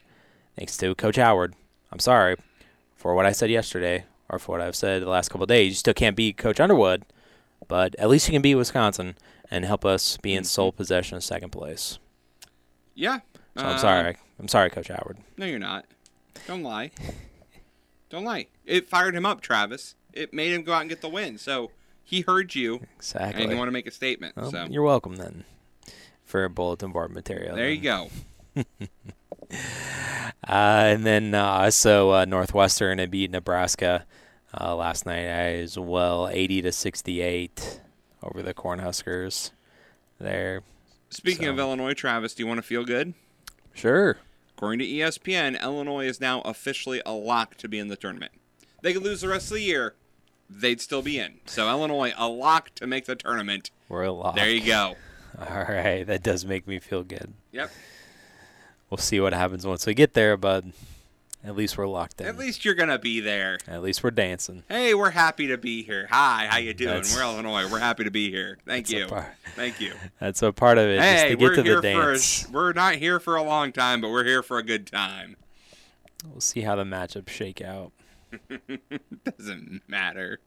[0.58, 1.54] thanks to Coach Howard,
[1.92, 2.36] I'm sorry
[2.96, 5.70] for what I said yesterday or for what I've said the last couple of days.
[5.70, 7.04] You still can't beat Coach Underwood,
[7.68, 9.16] but at least you can beat Wisconsin
[9.50, 12.00] and help us be in sole possession of second place.
[12.96, 13.20] Yeah.
[13.56, 14.18] So I'm Uh, sorry.
[14.40, 15.18] I'm sorry, Coach Howard.
[15.38, 15.86] No, you're not.
[16.48, 16.92] Don't lie.
[18.10, 18.48] Don't lie.
[18.66, 19.96] It fired him up, Travis.
[20.14, 21.38] It made him go out and get the win.
[21.38, 21.72] So
[22.04, 22.82] he heard you.
[22.98, 23.44] Exactly.
[23.44, 24.36] And you want to make a statement.
[24.36, 25.44] Well, so You're welcome then
[26.24, 27.56] for bulletin board material.
[27.56, 27.76] there then.
[27.76, 28.10] you go.
[30.48, 34.06] Uh, and then uh, also uh, Northwestern had beat Nebraska
[34.60, 37.82] uh, last night as well, 80 to 68
[38.24, 39.52] over the Cornhuskers.
[40.20, 40.64] There.
[41.10, 43.14] Speaking of Illinois, Travis, do you want to feel good?
[43.74, 44.18] Sure.
[44.56, 48.32] According to ESPN, Illinois is now officially a lock to be in the tournament.
[48.82, 49.96] They could lose the rest of the year,
[50.50, 51.40] they'd still be in.
[51.46, 53.70] So Illinois, a lock to make the tournament.
[53.90, 54.36] We're a lock.
[54.36, 54.96] There you go.
[55.40, 57.34] All right, that does make me feel good.
[57.52, 57.70] Yep.
[58.90, 60.64] We'll see what happens once we get there, but
[61.44, 62.28] at least we're locked in.
[62.28, 63.58] At least you're gonna be there.
[63.68, 64.64] At least we're dancing.
[64.70, 66.08] Hey, we're happy to be here.
[66.10, 66.90] Hi, how you doing?
[66.96, 67.70] That's- we're Illinois.
[67.70, 68.58] We're happy to be here.
[68.66, 69.08] Thank you.
[69.08, 69.94] part- Thank you.
[70.20, 72.52] That's a part of it, just Hey, to we're get to here the for a,
[72.54, 75.36] we're not here for a long time, but we're here for a good time.
[76.26, 77.92] We'll see how the matchups shake out.
[79.38, 80.40] Doesn't matter.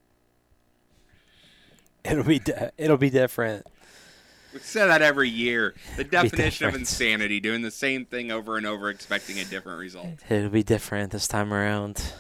[2.05, 3.67] It'll be di- it'll be different.
[4.53, 5.75] We say that every year.
[5.97, 10.09] The definition of insanity, doing the same thing over and over, expecting a different result.
[10.29, 12.13] It'll be different this time around.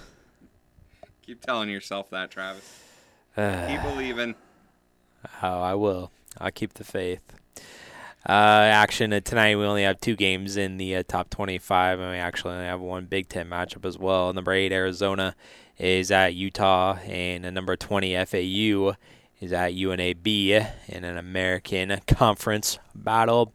[1.22, 2.82] Keep telling yourself that, Travis.
[3.36, 4.34] Uh, Keep believing.
[5.42, 6.10] Oh, I will.
[6.38, 7.20] I'll keep the faith.
[8.28, 9.56] Uh, action uh, tonight.
[9.56, 12.80] We only have two games in the uh, top 25, and we actually only have
[12.80, 14.32] one Big Ten matchup as well.
[14.32, 15.34] Number eight Arizona
[15.78, 18.94] is at Utah, and uh, number 20 FAU
[19.40, 23.52] is at UAB in an American Conference battle.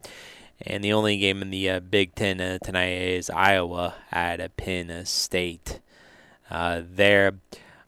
[0.61, 4.47] And the only game in the uh, Big Ten uh, tonight is Iowa at uh,
[4.57, 5.79] Penn State.
[6.49, 7.33] Uh, there.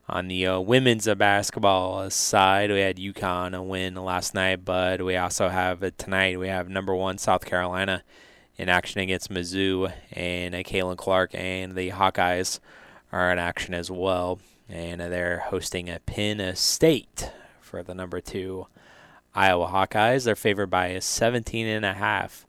[0.09, 5.17] On the uh, women's uh, basketball side, we had UConn win last night, but we
[5.17, 6.39] also have uh, tonight.
[6.39, 8.03] We have number one South Carolina
[8.57, 12.59] in action against Mizzou, and uh, Caitlin Clark and the Hawkeyes
[13.11, 14.39] are in action as well,
[14.69, 17.29] and uh, they're hosting a Penn State
[17.67, 18.65] for the number two
[19.35, 20.25] Iowa Hawkeyes.
[20.25, 22.47] They're favored by 17 and a half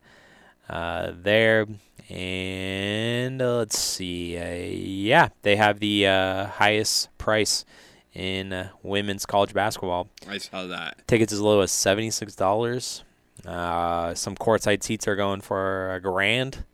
[0.67, 1.67] uh, there.
[2.09, 4.37] And uh, let's see.
[4.37, 7.65] Uh, yeah, they have the uh, highest price
[8.13, 10.09] in uh, women's college basketball.
[10.27, 11.07] I saw that.
[11.07, 13.03] Tickets as low as seventy-six dollars.
[13.45, 16.65] Uh, some courtside seats are going for a grand,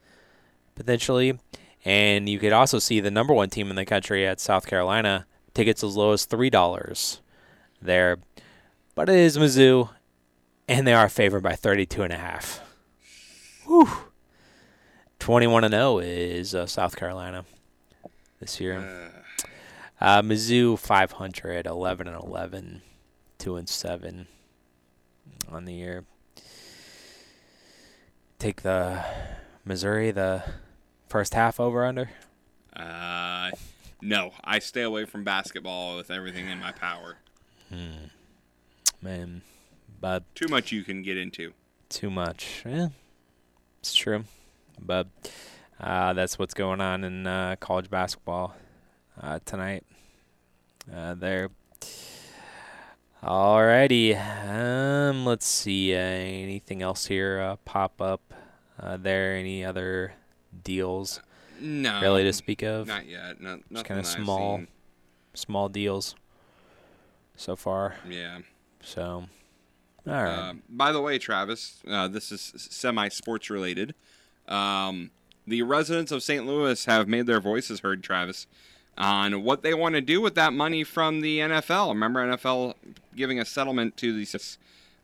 [0.75, 1.37] potentially.
[1.83, 5.27] And you could also see the number one team in the country at South Carolina.
[5.53, 7.21] Tickets as low as three dollars
[7.81, 8.17] there,
[8.95, 9.89] but it is Mizzou,
[10.67, 12.61] and they are favored by thirty-two and a half.
[13.65, 13.89] Whew.
[15.19, 17.45] 21 and 0 is uh, South Carolina
[18.39, 19.11] this year.
[19.99, 22.81] Uh, Mizzou 500, 11 and 11,
[23.39, 24.27] 2 and 7
[25.49, 26.03] on the year.
[28.37, 29.03] Take the
[29.63, 30.43] Missouri the
[31.07, 32.11] first half over under.
[32.75, 33.49] Uh,
[34.01, 37.15] no, I stay away from basketball with everything in my power.
[37.69, 38.09] Hmm.
[39.05, 39.43] Man,
[40.01, 41.53] but Too much you can get into.
[41.89, 42.63] too much.
[42.65, 42.87] Yeah,
[43.79, 44.23] it's true.
[44.81, 45.05] But
[45.79, 48.55] uh, that's what's going on in uh, college basketball
[49.21, 49.83] uh, tonight.
[50.91, 51.49] Uh, there.
[53.23, 54.15] Alrighty.
[54.17, 55.93] Um, let's see.
[55.93, 58.33] Uh, anything else here uh, pop up?
[58.79, 60.13] Uh, there any other
[60.63, 61.21] deals?
[61.61, 62.87] No, Really to speak of?
[62.87, 63.39] Not yet.
[63.39, 64.61] No, Just kind of small,
[65.35, 66.15] small deals
[67.35, 67.97] so far.
[68.09, 68.39] Yeah.
[68.85, 69.25] So,
[70.07, 70.27] all right.
[70.27, 73.95] Uh, by the way, Travis, uh, this is semi sports related.
[74.47, 75.11] Um,
[75.47, 76.45] the residents of St.
[76.45, 78.47] Louis have made their voices heard, Travis,
[78.97, 81.89] on what they want to do with that money from the NFL.
[81.89, 82.75] Remember, NFL
[83.15, 84.27] giving a settlement to the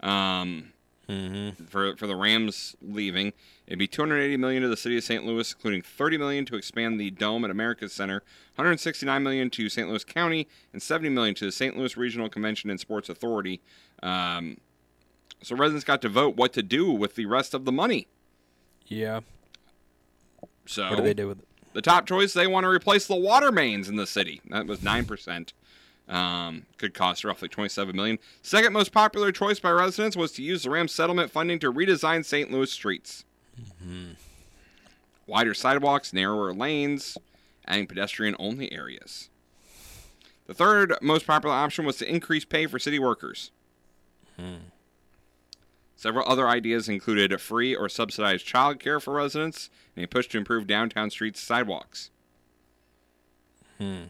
[0.07, 0.70] um,
[1.09, 1.65] Mm-hmm.
[1.65, 3.33] for for the Rams leaving.
[3.67, 5.25] It'd be 280 million to the city of St.
[5.25, 8.23] Louis, including 30 million to expand the dome at America's Center,
[8.55, 9.87] 169 million to St.
[9.89, 11.77] Louis County, and 70 million to the St.
[11.77, 13.61] Louis Regional Convention and Sports Authority.
[14.03, 14.57] Um,
[15.41, 18.07] so residents got to vote what to do with the rest of the money.
[18.87, 19.21] yeah.
[20.67, 21.47] So What do they do with it?
[21.73, 24.41] The top choice they want to replace the water mains in the city.
[24.49, 25.53] That was nine percent.
[26.11, 28.19] Um, could cost roughly 27 million.
[28.41, 32.25] Second most popular choice by residents was to use the Rams settlement funding to redesign
[32.25, 32.51] St.
[32.51, 33.23] Louis streets.
[35.25, 37.17] Wider sidewalks, narrower lanes,
[37.65, 39.29] adding pedestrian-only areas.
[40.47, 43.51] The third most popular option was to increase pay for city workers.
[45.95, 50.67] Several other ideas included free or subsidized childcare for residents and a push to improve
[50.67, 52.09] downtown streets sidewalks.
[53.77, 54.05] Hmm.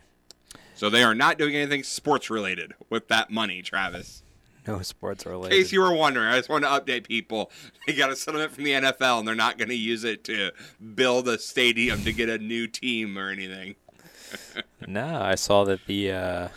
[0.82, 4.24] So they are not doing anything sports related with that money, Travis.
[4.66, 5.56] No sports related.
[5.56, 7.52] In case you were wondering, I just want to update people.
[7.86, 10.49] They got a settlement from the NFL and they're not going to use it to
[10.95, 13.76] build a stadium to get a new team or anything.
[14.88, 16.48] No, I saw that the uh,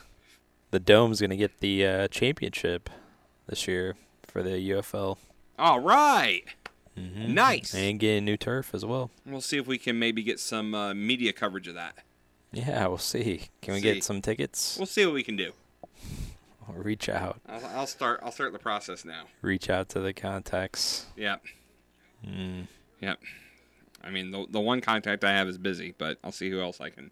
[0.70, 2.88] the Dome's going to get the uh, championship
[3.46, 5.18] this year for the UFL.
[5.59, 6.44] All right.
[6.96, 7.34] Mm-hmm.
[7.34, 7.74] Nice.
[7.74, 9.10] And getting new turf as well.
[9.26, 11.98] We'll see if we can maybe get some uh, media coverage of that.
[12.55, 13.48] Yeah, we'll see.
[13.62, 13.94] Can we See.
[13.94, 14.76] get some tickets?
[14.78, 15.52] We'll see what we can do.
[16.68, 17.40] Or reach out.
[17.47, 18.20] I'll, I'll start.
[18.22, 19.24] I'll start the process now.
[19.43, 21.06] Reach out to the contacts.
[21.16, 21.43] Yep.
[22.26, 22.68] Mm.
[23.01, 23.18] Yep.
[24.02, 26.81] I mean, the the one contact I have is busy, but I'll see who else
[26.81, 27.10] I can.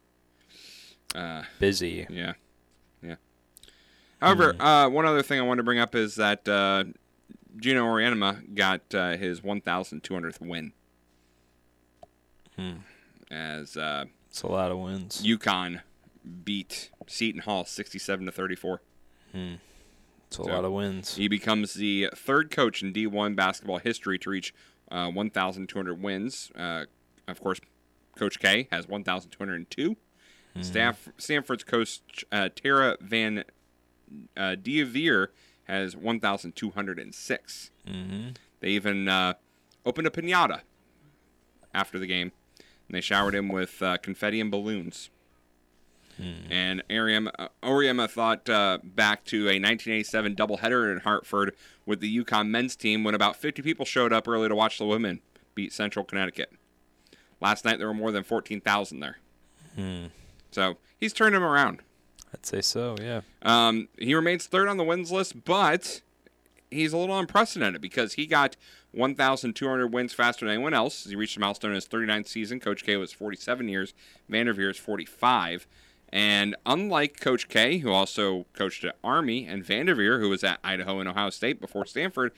[1.15, 2.07] Uh, Busy.
[2.09, 2.35] Yeah.
[3.03, 3.17] Yeah.
[4.21, 6.85] However, uh, one other thing I wanted to bring up is that uh,
[7.57, 10.73] Geno Auriemma got uh, his 1,200th win.
[12.57, 12.73] Hmm.
[13.31, 15.23] As uh, it's a lot of wins.
[15.23, 15.83] UConn
[16.43, 18.81] beat Seton Hall 67 to 34.
[19.33, 19.55] Hmm.
[20.27, 21.17] It's a lot of wins.
[21.17, 24.55] He becomes the third coach in D1 basketball history to reach
[24.91, 26.51] uh, 1,200 wins.
[26.57, 26.87] Uh,
[27.29, 27.61] of course,
[28.17, 29.97] Coach K has 1,202.
[30.57, 30.65] Mhm.
[30.65, 32.01] Staff, Stanford's coach
[32.33, 33.45] uh, Tara Van
[34.35, 35.29] uh, Diavier
[35.65, 37.71] has 1,206.
[37.87, 38.29] Mm-hmm.
[38.61, 39.35] They even uh,
[39.85, 40.63] opened a pinata
[41.75, 42.33] after the game,
[42.93, 45.09] and they showered him with uh, confetti and balloons.
[46.51, 52.25] And Auriemma, uh, Auriemma thought uh, back to a 1987 doubleheader in Hartford with the
[52.25, 55.21] UConn men's team when about 50 people showed up early to watch the women
[55.55, 56.53] beat Central Connecticut.
[57.41, 59.17] Last night there were more than 14,000 there.
[59.75, 60.07] Hmm.
[60.53, 61.81] So he's turned him around.
[62.33, 62.95] I'd say so.
[63.01, 63.23] Yeah.
[63.41, 66.03] Um, he remains third on the wins list, but
[66.71, 68.57] he's a little unprecedented because he got
[68.93, 71.05] 1,200 wins faster than anyone else.
[71.05, 72.61] He reached the milestone in his 39th season.
[72.61, 73.95] Coach K was 47 years.
[74.29, 75.67] Vanderveer is 45.
[76.13, 81.01] And unlike Coach K, who also coached at Army, and Vanderveer, who was at Idaho
[81.01, 82.33] and Ohio State before Stanford,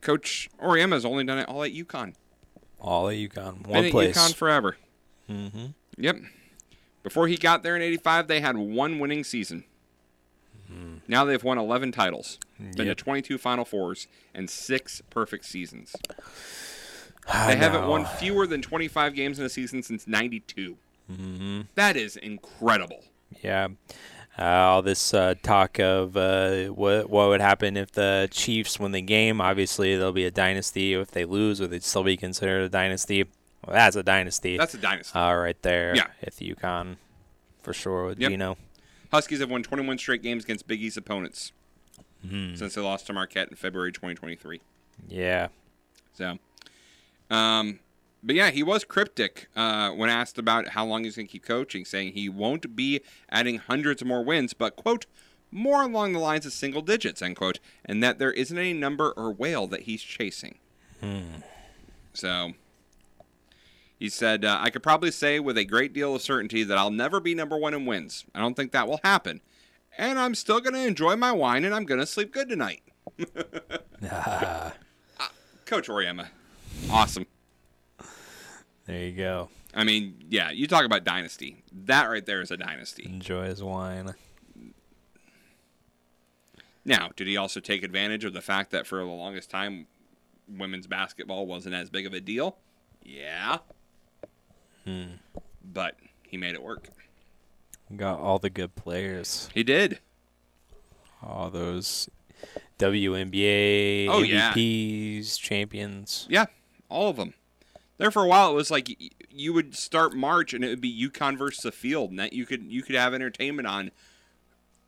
[0.00, 2.14] Coach Auriemma has only done it all at UConn.
[2.80, 3.66] All at UConn.
[3.66, 4.14] One Been One at.
[4.14, 4.76] UConn forever.
[5.30, 5.66] Mm-hmm.
[5.98, 6.16] Yep.
[7.04, 9.64] Before he got there in 85, they had one winning season.
[11.08, 12.96] Now they've won 11 titles, been Yep.
[12.98, 15.94] to 22 Final Fours, and six perfect seasons.
[17.28, 20.76] I They haven't won fewer than 25 games in a season since 92.
[21.10, 21.60] Mm-hmm.
[21.74, 23.04] That is incredible.
[23.42, 23.68] Yeah.
[24.38, 28.90] Uh, all this uh, talk of uh, what what would happen if the Chiefs win
[28.92, 29.40] the game.
[29.40, 30.92] Obviously, there'll be a dynasty.
[30.94, 33.22] If they lose, would they still be considered a dynasty?
[33.64, 34.56] Well, that's a dynasty.
[34.56, 35.16] That's a dynasty.
[35.16, 35.94] Uh, right there.
[35.94, 36.06] Yeah.
[36.22, 36.96] At the UConn,
[37.62, 38.06] for sure.
[38.06, 38.30] With Yep.
[38.32, 38.56] Gino.
[39.14, 41.52] Huskies have won 21 straight games against Big East opponents
[42.56, 44.60] since they lost to Marquette in February 2023.
[45.08, 45.48] Yeah.
[46.14, 46.38] So,
[47.30, 47.78] um,
[48.24, 51.44] but yeah, he was cryptic uh, when asked about how long he's going to keep
[51.44, 55.06] coaching, saying he won't be adding hundreds of more wins, but quote
[55.52, 59.12] more along the lines of single digits end quote, and that there isn't any number
[59.12, 60.58] or whale that he's chasing.
[61.00, 61.42] Hmm.
[62.14, 62.54] So.
[63.98, 66.90] He said, uh, I could probably say with a great deal of certainty that I'll
[66.90, 68.24] never be number one in wins.
[68.34, 69.40] I don't think that will happen.
[69.96, 72.82] And I'm still going to enjoy my wine and I'm going to sleep good tonight.
[75.18, 75.28] Uh,
[75.64, 76.28] Coach Auriemma.
[76.90, 77.24] Awesome.
[78.86, 79.48] There you go.
[79.74, 81.62] I mean, yeah, you talk about dynasty.
[81.72, 83.04] That right there is a dynasty.
[83.06, 84.14] Enjoy his wine.
[86.84, 89.86] Now, did he also take advantage of the fact that for the longest time,
[90.48, 92.58] women's basketball wasn't as big of a deal?
[93.02, 93.58] Yeah.
[94.84, 95.14] Hmm.
[95.64, 96.88] But he made it work.
[97.96, 99.48] Got all the good players.
[99.54, 99.98] He did.
[101.22, 102.08] All those
[102.78, 104.52] WNBA Oh, yeah.
[104.52, 106.26] MVPs, champions.
[106.28, 106.46] Yeah,
[106.88, 107.34] all of them.
[107.98, 108.88] There for a while, it was like
[109.30, 112.44] you would start March and it would be UConn versus the field, and that you
[112.44, 113.90] could you could have entertainment on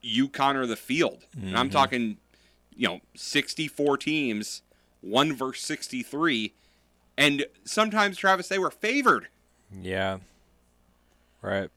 [0.05, 1.25] UConn or the field.
[1.41, 1.73] And I'm Mhm.
[1.73, 2.17] talking,
[2.75, 4.63] you know, 64 teams,
[5.01, 6.53] one versus 63,
[7.17, 9.29] and sometimes Travis they were favored.
[9.73, 10.19] Yeah.
[11.43, 11.71] Right.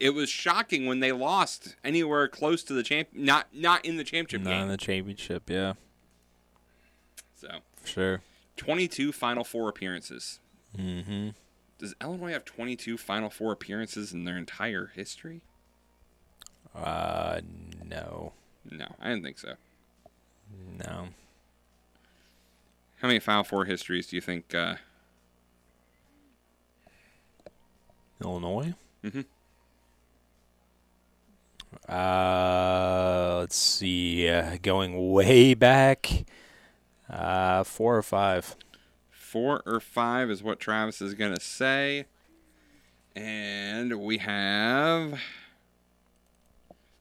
[0.00, 4.04] It was shocking when they lost anywhere close to the champ, not not in the
[4.04, 4.62] championship Not game.
[4.62, 5.72] in the championship, yeah.
[7.34, 7.48] So
[7.84, 8.22] sure.
[8.56, 10.38] 22 Final Four appearances.
[10.76, 11.30] Mm-hmm.
[11.78, 15.40] Does Illinois have 22 Final Four appearances in their entire history?
[16.74, 17.40] Uh,
[17.84, 18.32] no.
[18.70, 19.54] No, I didn't think so.
[20.78, 21.08] No.
[23.00, 24.54] How many Final Four histories do you think?
[24.54, 24.76] Uh,
[28.22, 28.74] Illinois?
[29.04, 29.24] Mhm.
[31.88, 34.28] Uh, let's see.
[34.28, 36.24] Uh, going way back,
[37.08, 38.56] uh, four or five.
[39.10, 42.06] four or five is what Travis is going to say.
[43.14, 45.20] And we have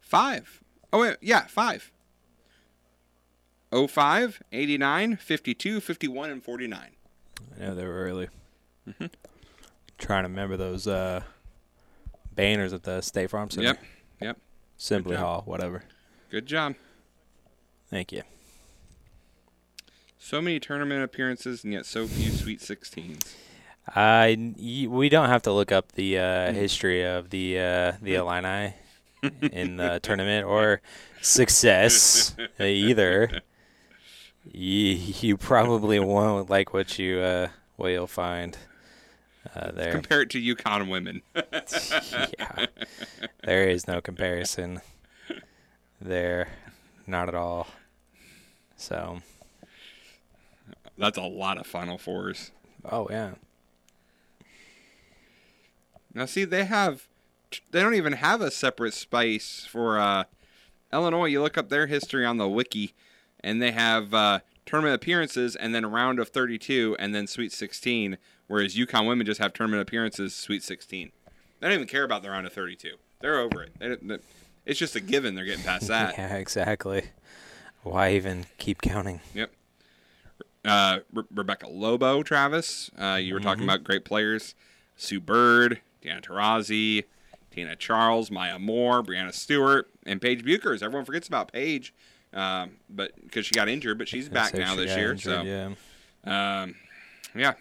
[0.01, 0.61] five.
[0.91, 1.91] Oh, wait, yeah, five.
[3.71, 6.79] 05, 89, 52, 51, and 49.
[7.55, 8.27] I know they were early.
[8.87, 9.09] Mhm.
[9.97, 11.21] Trying to remember those uh,
[12.33, 13.67] banners at the State Farm Center.
[13.67, 13.83] Yep,
[14.21, 14.37] yep.
[14.77, 15.15] Simply.
[15.15, 15.83] Hall, whatever.
[16.29, 16.75] Good job.
[17.89, 18.23] Thank you.
[20.19, 23.33] So many tournament appearances and yet so few Sweet 16s.
[23.95, 24.53] I
[24.89, 28.73] we don't have to look up the uh, history of the uh, the Illini
[29.53, 30.81] in the tournament or
[31.21, 33.41] success either.
[34.51, 37.47] You, you probably won't like what you uh,
[37.77, 38.57] what you'll find
[39.55, 39.91] uh, there.
[39.91, 41.21] Compare it to UConn women.
[41.35, 42.65] yeah,
[43.43, 44.81] there is no comparison
[46.01, 46.49] there,
[47.05, 47.67] not at all.
[48.75, 49.21] So
[50.97, 52.51] That's a lot of Final Fours.
[52.89, 53.31] Oh yeah.
[56.13, 57.07] Now see, they have,
[57.71, 60.23] they don't even have a separate spice for uh,
[60.91, 61.25] Illinois.
[61.25, 62.93] You look up their history on the wiki,
[63.41, 67.51] and they have uh, tournament appearances, and then a round of 32, and then Sweet
[67.51, 68.17] 16.
[68.47, 71.11] Whereas UConn women just have tournament appearances, Sweet 16.
[71.59, 72.95] They don't even care about the round of 32.
[73.19, 73.71] They're over it.
[73.79, 74.17] They
[74.65, 75.35] it's just a given.
[75.35, 76.17] They're getting past that.
[76.17, 77.03] yeah, exactly.
[77.83, 79.21] Why even keep counting?
[79.33, 79.51] Yep.
[80.65, 82.91] Uh, Re- Rebecca Lobo, Travis.
[82.99, 83.67] Uh, you were talking Mhm.
[83.67, 84.55] about great players.
[84.97, 87.05] Sue Bird, Diana Taurasi,
[87.51, 90.81] Tina Charles, Maya Moore, Breanna Stewart, and Paige Bueckers.
[90.83, 91.93] Everyone forgets about Paige,
[92.33, 95.11] um, but because she got injured, but she's back say now this year.
[95.11, 95.21] injured,
[96.25, 96.75] so, um,
[97.35, 97.53] yeah.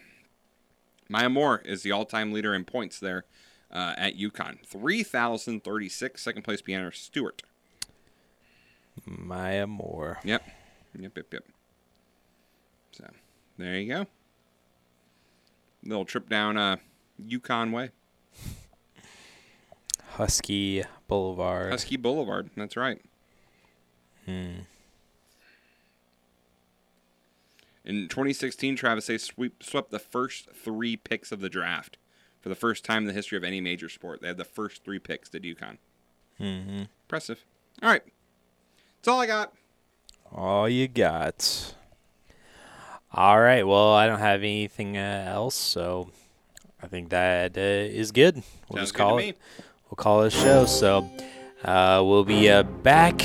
[1.09, 3.25] Maya Moore is the all-time leader in points there
[3.71, 4.65] uh, at UConn.
[4.67, 6.23] 3,036.
[6.23, 7.43] Second place, Breanna Stewart.
[9.05, 10.19] Maya Moore.
[10.25, 10.43] Yep.
[10.99, 11.45] Yep, yep, yep.
[12.93, 13.05] So,
[13.59, 14.07] there you go.
[15.85, 16.77] Little trip down uh,
[17.23, 17.91] UConn Way.
[20.13, 21.73] Husky Boulevard.
[21.73, 22.51] Husky Boulevard.
[22.57, 23.01] That's right.
[24.25, 24.61] Hmm.
[27.87, 31.99] In 2016, Travis sweep, swept the first three picks of the draft
[32.41, 34.21] for the first time in the history of any major sport.
[34.21, 35.79] They had the first three picks to UConn.
[36.41, 36.83] Mm-hmm.
[37.05, 37.45] Impressive.
[37.83, 38.03] All right.
[38.97, 39.53] That's all I got.
[40.33, 41.75] All you got.
[43.13, 43.65] All right.
[43.65, 46.11] Well, I don't have anything uh, else, so
[46.83, 48.43] I think that uh, is good.
[48.69, 49.29] We'll Sounds just call me.
[49.31, 49.39] it.
[49.85, 50.67] We'll call it a show.
[50.67, 51.09] So
[51.65, 53.25] uh, we'll be uh, back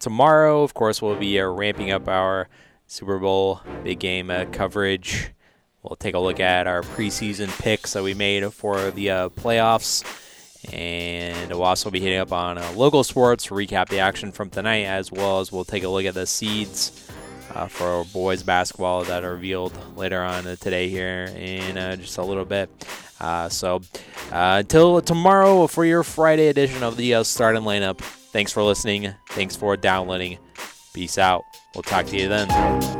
[0.00, 0.64] tomorrow.
[0.64, 2.48] Of course, we'll be uh, ramping up our
[2.90, 5.30] Super Bowl big game uh, coverage.
[5.84, 10.04] We'll take a look at our preseason picks that we made for the uh, playoffs.
[10.74, 14.86] And we'll also be hitting up on uh, local sports, recap the action from tonight,
[14.86, 17.08] as well as we'll take a look at the seeds
[17.54, 22.18] uh, for boys basketball that are revealed later on uh, today here in uh, just
[22.18, 22.68] a little bit.
[23.20, 23.76] Uh, so
[24.32, 28.00] uh, until tomorrow for your Friday edition of the starting lineup.
[28.32, 29.14] Thanks for listening.
[29.28, 30.38] Thanks for downloading.
[30.92, 31.44] Peace out.
[31.74, 32.99] We'll talk to you then.